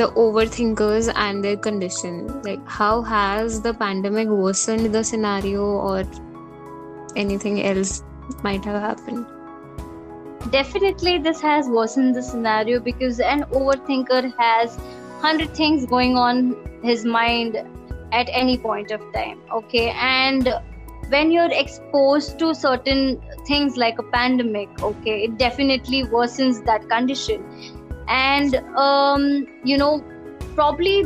the 0.00 0.08
overthinkers 0.24 1.10
and 1.16 1.42
their 1.42 1.56
condition 1.56 2.42
like 2.42 2.68
how 2.68 3.02
has 3.02 3.60
the 3.60 3.72
pandemic 3.74 4.28
worsened 4.28 4.94
the 4.94 5.02
scenario 5.02 5.64
or 5.64 6.04
anything 7.16 7.62
else 7.64 8.04
might 8.44 8.64
have 8.64 8.80
happened 8.80 9.26
definitely 10.52 11.18
this 11.18 11.40
has 11.40 11.66
worsened 11.68 12.14
the 12.14 12.22
scenario 12.22 12.78
because 12.78 13.18
an 13.18 13.42
overthinker 13.62 14.32
has 14.38 14.76
100 14.76 15.50
things 15.56 15.86
going 15.86 16.16
on 16.16 16.54
his 16.84 17.04
mind 17.04 17.60
at 18.12 18.28
any 18.32 18.58
point 18.58 18.90
of 18.90 19.00
time 19.12 19.40
okay? 19.52 19.90
And 19.90 20.52
when 21.08 21.30
you're 21.32 21.52
exposed 21.52 22.38
to 22.38 22.54
certain 22.54 23.20
things 23.46 23.76
like 23.76 23.98
a 23.98 24.02
pandemic 24.02 24.82
okay 24.82 25.24
it 25.24 25.38
definitely 25.38 26.04
worsens 26.04 26.64
that 26.64 26.88
condition. 26.88 27.44
And 28.08 28.56
um, 28.76 29.46
you 29.64 29.76
know 29.76 30.04
probably 30.54 31.02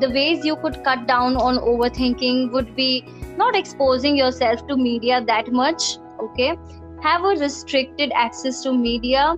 the 0.00 0.10
ways 0.10 0.44
you 0.44 0.56
could 0.56 0.82
cut 0.84 1.06
down 1.06 1.36
on 1.36 1.58
overthinking 1.58 2.50
would 2.52 2.74
be 2.74 3.04
not 3.36 3.56
exposing 3.56 4.16
yourself 4.16 4.66
to 4.66 4.76
media 4.76 5.22
that 5.24 5.52
much 5.52 5.98
okay? 6.20 6.56
Have 7.02 7.24
a 7.24 7.36
restricted 7.36 8.12
access 8.14 8.62
to 8.62 8.72
media. 8.72 9.36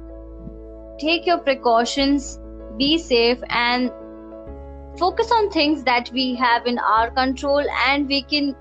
Take 0.99 1.27
your 1.27 1.39
precautions 1.39 2.39
be 2.79 2.99
safe 2.99 3.39
and 3.51 3.91
focus 4.99 5.31
on 5.33 5.51
things 5.51 5.83
that 5.85 6.11
we 6.13 6.35
have 6.35 6.67
in 6.67 6.79
our 6.79 7.11
control 7.11 7.65
and 7.87 8.07
we 8.09 8.23
can 8.23 8.55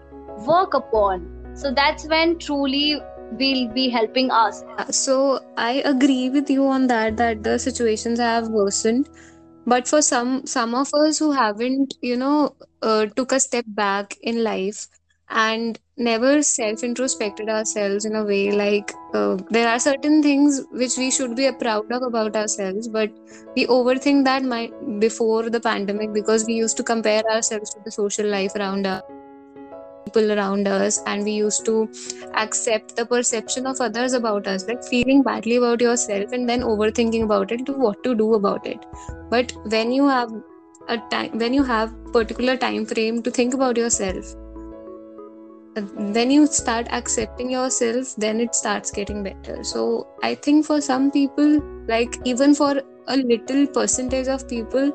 work 0.45 0.73
upon. 0.73 1.27
So 1.55 1.71
that's 1.71 2.07
when 2.07 2.37
truly 2.37 3.01
we'll 3.31 3.69
be 3.73 3.89
helping 3.89 4.31
us. 4.31 4.63
So 4.89 5.39
i 5.57 5.81
agree 5.85 6.29
with 6.29 6.49
you 6.49 6.67
on 6.67 6.87
that 6.87 7.17
that 7.17 7.43
the 7.43 7.57
situations 7.57 8.19
have 8.19 8.49
worsened. 8.49 9.09
But 9.65 9.87
for 9.87 10.01
some 10.01 10.45
some 10.45 10.75
of 10.75 10.93
us 10.93 11.17
who 11.17 11.31
haven't 11.31 11.95
you 12.01 12.15
know 12.15 12.55
uh, 12.81 13.05
took 13.15 13.31
a 13.31 13.39
step 13.39 13.65
back 13.67 14.15
in 14.21 14.43
life 14.43 14.87
and 15.29 15.79
never 15.97 16.41
self 16.43 16.83
introspected 16.83 17.49
ourselves 17.49 18.05
in 18.05 18.15
a 18.15 18.23
way 18.23 18.51
like 18.51 18.93
uh, 19.13 19.37
there 19.49 19.67
are 19.67 19.79
certain 19.79 20.21
things 20.21 20.61
which 20.71 20.97
we 20.97 21.09
should 21.09 21.35
be 21.35 21.49
proud 21.53 21.91
of 21.91 22.03
about 22.03 22.35
ourselves 22.35 22.87
but 22.87 23.09
we 23.55 23.65
overthink 23.67 24.23
that 24.25 24.43
my, 24.43 24.71
before 24.99 25.49
the 25.49 25.59
pandemic 25.59 26.13
because 26.13 26.45
we 26.45 26.53
used 26.53 26.77
to 26.77 26.83
compare 26.83 27.23
ourselves 27.31 27.73
to 27.73 27.79
the 27.85 27.91
social 27.91 28.27
life 28.27 28.53
around 28.55 28.85
us 28.85 29.01
people 30.05 30.31
around 30.31 30.67
us 30.67 31.01
and 31.07 31.23
we 31.23 31.31
used 31.31 31.65
to 31.65 31.89
accept 32.35 32.95
the 32.95 33.05
perception 33.05 33.65
of 33.65 33.81
others 33.81 34.13
about 34.13 34.47
us 34.47 34.67
like 34.67 34.83
feeling 34.83 35.23
badly 35.23 35.55
about 35.55 35.81
yourself 35.81 36.31
and 36.31 36.47
then 36.47 36.61
overthinking 36.61 37.23
about 37.23 37.51
it 37.51 37.65
to 37.65 37.73
what 37.73 38.03
to 38.03 38.13
do 38.15 38.35
about 38.35 38.65
it. 38.67 38.85
But 39.29 39.51
when 39.65 39.91
you 39.91 40.07
have 40.07 40.31
a 40.87 40.97
time 41.09 41.37
when 41.39 41.53
you 41.53 41.63
have 41.63 41.93
particular 42.13 42.55
time 42.55 42.85
frame 42.85 43.21
to 43.23 43.31
think 43.31 43.55
about 43.55 43.75
yourself 43.75 44.35
when 45.75 46.31
you 46.31 46.47
start 46.47 46.87
accepting 46.91 47.51
yourself 47.51 48.15
then 48.15 48.39
it 48.39 48.55
starts 48.55 48.91
getting 48.91 49.23
better. 49.23 49.63
So 49.63 50.07
i 50.23 50.35
think 50.35 50.65
for 50.65 50.81
some 50.81 51.11
people 51.11 51.59
like 51.87 52.17
even 52.25 52.55
for 52.55 52.81
a 53.07 53.17
little 53.17 53.67
percentage 53.67 54.27
of 54.27 54.47
people 54.47 54.91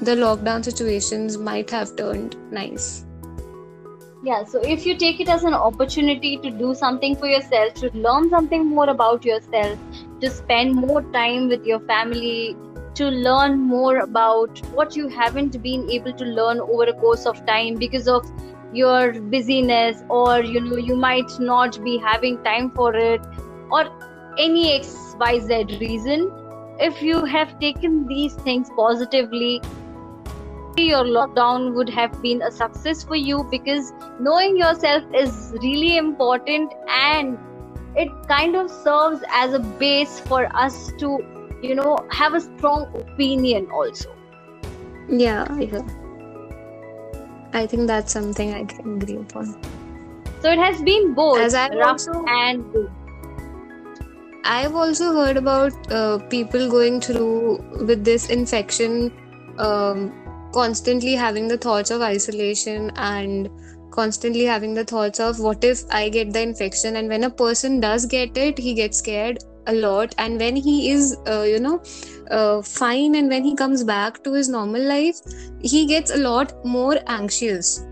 the 0.00 0.14
lockdown 0.16 0.64
situations 0.64 1.38
might 1.38 1.70
have 1.70 1.96
turned 1.96 2.36
nice. 2.52 3.04
Yeah 4.24 4.44
so 4.44 4.60
if 4.62 4.86
you 4.86 4.96
take 4.96 5.18
it 5.18 5.28
as 5.28 5.42
an 5.42 5.54
opportunity 5.54 6.36
to 6.36 6.50
do 6.50 6.74
something 6.74 7.16
for 7.16 7.26
yourself 7.26 7.74
to 7.74 7.90
learn 7.96 8.30
something 8.30 8.66
more 8.66 8.88
about 8.88 9.24
yourself 9.24 9.78
to 10.20 10.30
spend 10.30 10.74
more 10.74 11.02
time 11.02 11.48
with 11.48 11.66
your 11.66 11.80
family 11.80 12.56
to 12.94 13.08
learn 13.08 13.58
more 13.58 13.98
about 13.98 14.58
what 14.74 14.94
you 14.94 15.08
haven't 15.08 15.60
been 15.62 15.90
able 15.90 16.12
to 16.12 16.24
learn 16.24 16.60
over 16.60 16.84
a 16.84 16.92
course 16.92 17.26
of 17.26 17.44
time 17.46 17.74
because 17.76 18.06
of 18.06 18.30
your 18.72 19.12
busyness 19.34 20.02
or 20.08 20.42
you 20.42 20.60
know 20.60 20.76
you 20.76 20.96
might 20.96 21.38
not 21.38 21.82
be 21.84 21.98
having 21.98 22.42
time 22.42 22.70
for 22.70 22.94
it 22.94 23.20
or 23.70 23.84
any 24.38 24.80
xyz 24.80 25.80
reason 25.80 26.30
if 26.78 27.02
you 27.02 27.24
have 27.24 27.58
taken 27.60 28.06
these 28.06 28.34
things 28.34 28.70
positively 28.76 29.60
your 30.78 31.04
lockdown 31.04 31.74
would 31.74 31.88
have 31.88 32.20
been 32.22 32.40
a 32.42 32.50
success 32.50 33.04
for 33.04 33.14
you 33.14 33.46
because 33.50 33.92
knowing 34.18 34.56
yourself 34.56 35.04
is 35.14 35.52
really 35.62 35.98
important 35.98 36.72
and 36.88 37.38
it 37.94 38.08
kind 38.26 38.56
of 38.56 38.70
serves 38.70 39.22
as 39.30 39.52
a 39.52 39.58
base 39.58 40.20
for 40.20 40.48
us 40.56 40.90
to 40.98 41.18
you 41.62 41.74
know 41.74 41.98
have 42.10 42.34
a 42.34 42.40
strong 42.40 42.86
opinion 42.94 43.68
also. 43.70 44.14
Yeah 45.08 45.46
yeah 45.58 45.82
I 47.52 47.66
think 47.66 47.86
that's 47.86 48.12
something 48.12 48.54
I 48.54 48.64
can 48.64 48.96
agree 48.96 49.16
upon. 49.16 49.56
So 50.40 50.50
it 50.50 50.58
has 50.58 50.82
been 50.82 51.14
both 51.14 51.38
As 51.38 51.54
I've 51.54 51.72
rough 51.72 52.06
also, 52.08 52.24
and 52.26 52.72
good. 52.72 52.90
I've 54.44 54.74
also 54.74 55.12
heard 55.12 55.36
about 55.36 55.92
uh, 55.92 56.18
people 56.30 56.68
going 56.68 57.00
through 57.00 57.58
with 57.86 58.04
this 58.04 58.28
infection, 58.28 59.12
um, 59.58 60.12
constantly 60.52 61.14
having 61.14 61.46
the 61.46 61.58
thoughts 61.58 61.90
of 61.90 62.00
isolation 62.00 62.90
and 62.96 63.48
constantly 63.90 64.44
having 64.44 64.74
the 64.74 64.84
thoughts 64.84 65.20
of 65.20 65.38
what 65.38 65.62
if 65.62 65.84
I 65.90 66.08
get 66.08 66.32
the 66.32 66.42
infection. 66.42 66.96
And 66.96 67.08
when 67.08 67.24
a 67.24 67.30
person 67.30 67.78
does 67.78 68.06
get 68.06 68.36
it, 68.36 68.58
he 68.58 68.74
gets 68.74 68.98
scared 68.98 69.38
a 69.66 69.74
lot. 69.74 70.14
And 70.18 70.38
when 70.38 70.56
he 70.56 70.90
is, 70.90 71.16
uh, 71.26 71.42
you 71.42 71.60
know, 71.60 71.82
uh, 72.30 72.62
fine 72.62 73.14
and 73.14 73.28
when 73.28 73.44
he 73.44 73.54
comes 73.54 73.84
back 73.84 74.22
to 74.24 74.32
his 74.32 74.48
normal 74.48 74.80
life 74.80 75.16
he 75.60 75.86
gets 75.86 76.10
a 76.10 76.16
lot 76.16 76.64
more 76.64 76.98
anxious. 77.06 77.86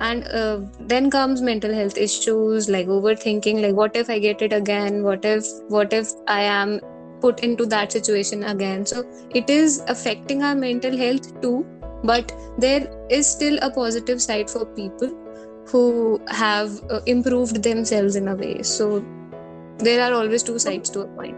And 0.00 0.24
uh, 0.28 0.60
then 0.80 1.10
comes 1.10 1.42
mental 1.42 1.74
health 1.74 1.96
issues 1.98 2.68
like 2.68 2.86
overthinking 2.86 3.60
like 3.62 3.74
what 3.74 3.96
if 3.96 4.08
i 4.08 4.18
get 4.18 4.42
it 4.42 4.52
again? 4.52 5.02
What 5.02 5.24
if 5.24 5.44
what 5.68 5.92
if 5.92 6.08
i 6.28 6.40
am 6.40 6.80
put 7.20 7.40
into 7.40 7.66
that 7.66 7.90
situation 7.90 8.44
again? 8.44 8.86
So 8.86 9.04
it 9.30 9.50
is 9.50 9.82
affecting 9.88 10.42
our 10.44 10.54
mental 10.54 10.96
health 10.96 11.40
too 11.40 11.66
but 12.04 12.32
there 12.58 12.86
is 13.10 13.26
still 13.26 13.58
a 13.60 13.70
positive 13.70 14.22
side 14.22 14.48
for 14.48 14.64
people 14.66 15.10
who 15.66 16.20
have 16.28 16.70
uh, 16.90 17.00
improved 17.06 17.62
themselves 17.62 18.16
in 18.16 18.28
a 18.28 18.34
way. 18.34 18.62
So 18.62 19.04
there 19.78 20.02
are 20.02 20.12
always 20.12 20.42
two 20.42 20.58
sides 20.58 20.90
to 20.90 21.00
a 21.00 21.06
coin. 21.06 21.34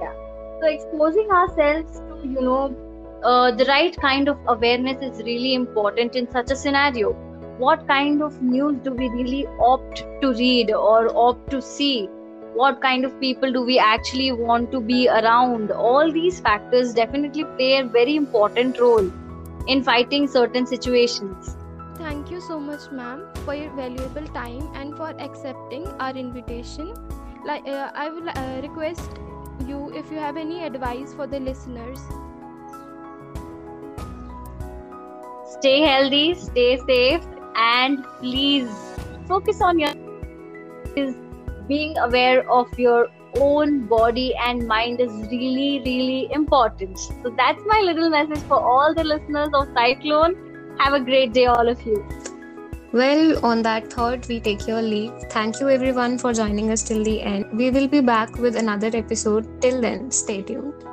Yeah. 0.00 0.12
so 0.60 0.66
exposing 0.68 1.30
ourselves 1.30 2.00
to 2.08 2.20
you 2.22 2.40
know 2.40 2.74
uh, 3.22 3.50
the 3.50 3.64
right 3.64 3.96
kind 3.96 4.28
of 4.28 4.38
awareness 4.46 5.02
is 5.02 5.24
really 5.24 5.54
important 5.54 6.14
in 6.14 6.30
such 6.30 6.50
a 6.50 6.56
scenario. 6.56 7.12
What 7.58 7.86
kind 7.88 8.22
of 8.22 8.40
news 8.42 8.76
do 8.82 8.92
we 8.92 9.08
really 9.08 9.46
opt 9.60 10.04
to 10.20 10.32
read 10.32 10.72
or 10.72 11.16
opt 11.16 11.50
to 11.50 11.62
see? 11.62 12.06
What 12.54 12.80
kind 12.80 13.04
of 13.04 13.18
people 13.20 13.52
do 13.52 13.62
we 13.62 13.78
actually 13.78 14.30
want 14.32 14.70
to 14.72 14.80
be 14.80 15.08
around? 15.08 15.72
All 15.72 16.12
these 16.12 16.40
factors 16.40 16.94
definitely 16.94 17.44
play 17.56 17.78
a 17.78 17.84
very 17.84 18.14
important 18.14 18.78
role 18.78 19.10
in 19.66 19.82
fighting 19.82 20.28
certain 20.28 20.66
situations 20.66 21.56
thank 21.98 22.30
you 22.30 22.40
so 22.40 22.58
much 22.60 22.90
ma'am 22.90 23.26
for 23.44 23.54
your 23.54 23.70
valuable 23.74 24.26
time 24.38 24.70
and 24.74 24.96
for 24.96 25.10
accepting 25.18 25.86
our 25.98 26.16
invitation 26.16 26.94
like 27.46 27.66
uh, 27.68 27.90
i 27.94 28.08
will 28.08 28.28
uh, 28.28 28.60
request 28.62 29.24
you 29.60 29.90
if 29.94 30.10
you 30.10 30.18
have 30.18 30.36
any 30.36 30.64
advice 30.64 31.14
for 31.14 31.26
the 31.26 31.40
listeners. 31.40 32.00
Stay 35.58 35.80
healthy, 35.80 36.34
stay 36.34 36.78
safe, 36.86 37.22
and 37.56 38.04
please 38.20 38.70
focus 39.26 39.60
on 39.60 39.78
your 39.78 39.92
is 40.96 41.14
being 41.68 41.96
aware 41.98 42.48
of 42.50 42.78
your 42.78 43.08
own 43.36 43.86
body 43.86 44.34
and 44.46 44.66
mind 44.68 45.00
is 45.00 45.10
really, 45.30 45.80
really 45.84 46.28
important. 46.32 46.98
So 46.98 47.34
that's 47.36 47.60
my 47.66 47.80
little 47.80 48.10
message 48.10 48.42
for 48.42 48.60
all 48.60 48.94
the 48.94 49.02
listeners 49.02 49.48
of 49.54 49.68
Cyclone. 49.74 50.36
Have 50.78 50.92
a 50.92 51.00
great 51.00 51.32
day, 51.32 51.46
all 51.46 51.68
of 51.68 51.80
you. 51.86 52.06
Well, 52.92 53.44
on 53.44 53.62
that 53.62 53.92
thought, 53.92 54.28
we 54.28 54.38
take 54.38 54.68
your 54.68 54.82
leave. 54.82 55.12
Thank 55.30 55.60
you 55.60 55.68
everyone 55.68 56.18
for 56.18 56.32
joining 56.32 56.70
us 56.70 56.82
till 56.82 57.02
the 57.02 57.22
end. 57.22 57.46
We 57.52 57.70
will 57.70 57.88
be 57.88 58.00
back 58.00 58.36
with 58.38 58.56
another 58.56 58.90
episode. 58.94 59.60
Till 59.60 59.80
then, 59.80 60.10
stay 60.10 60.42
tuned. 60.42 60.84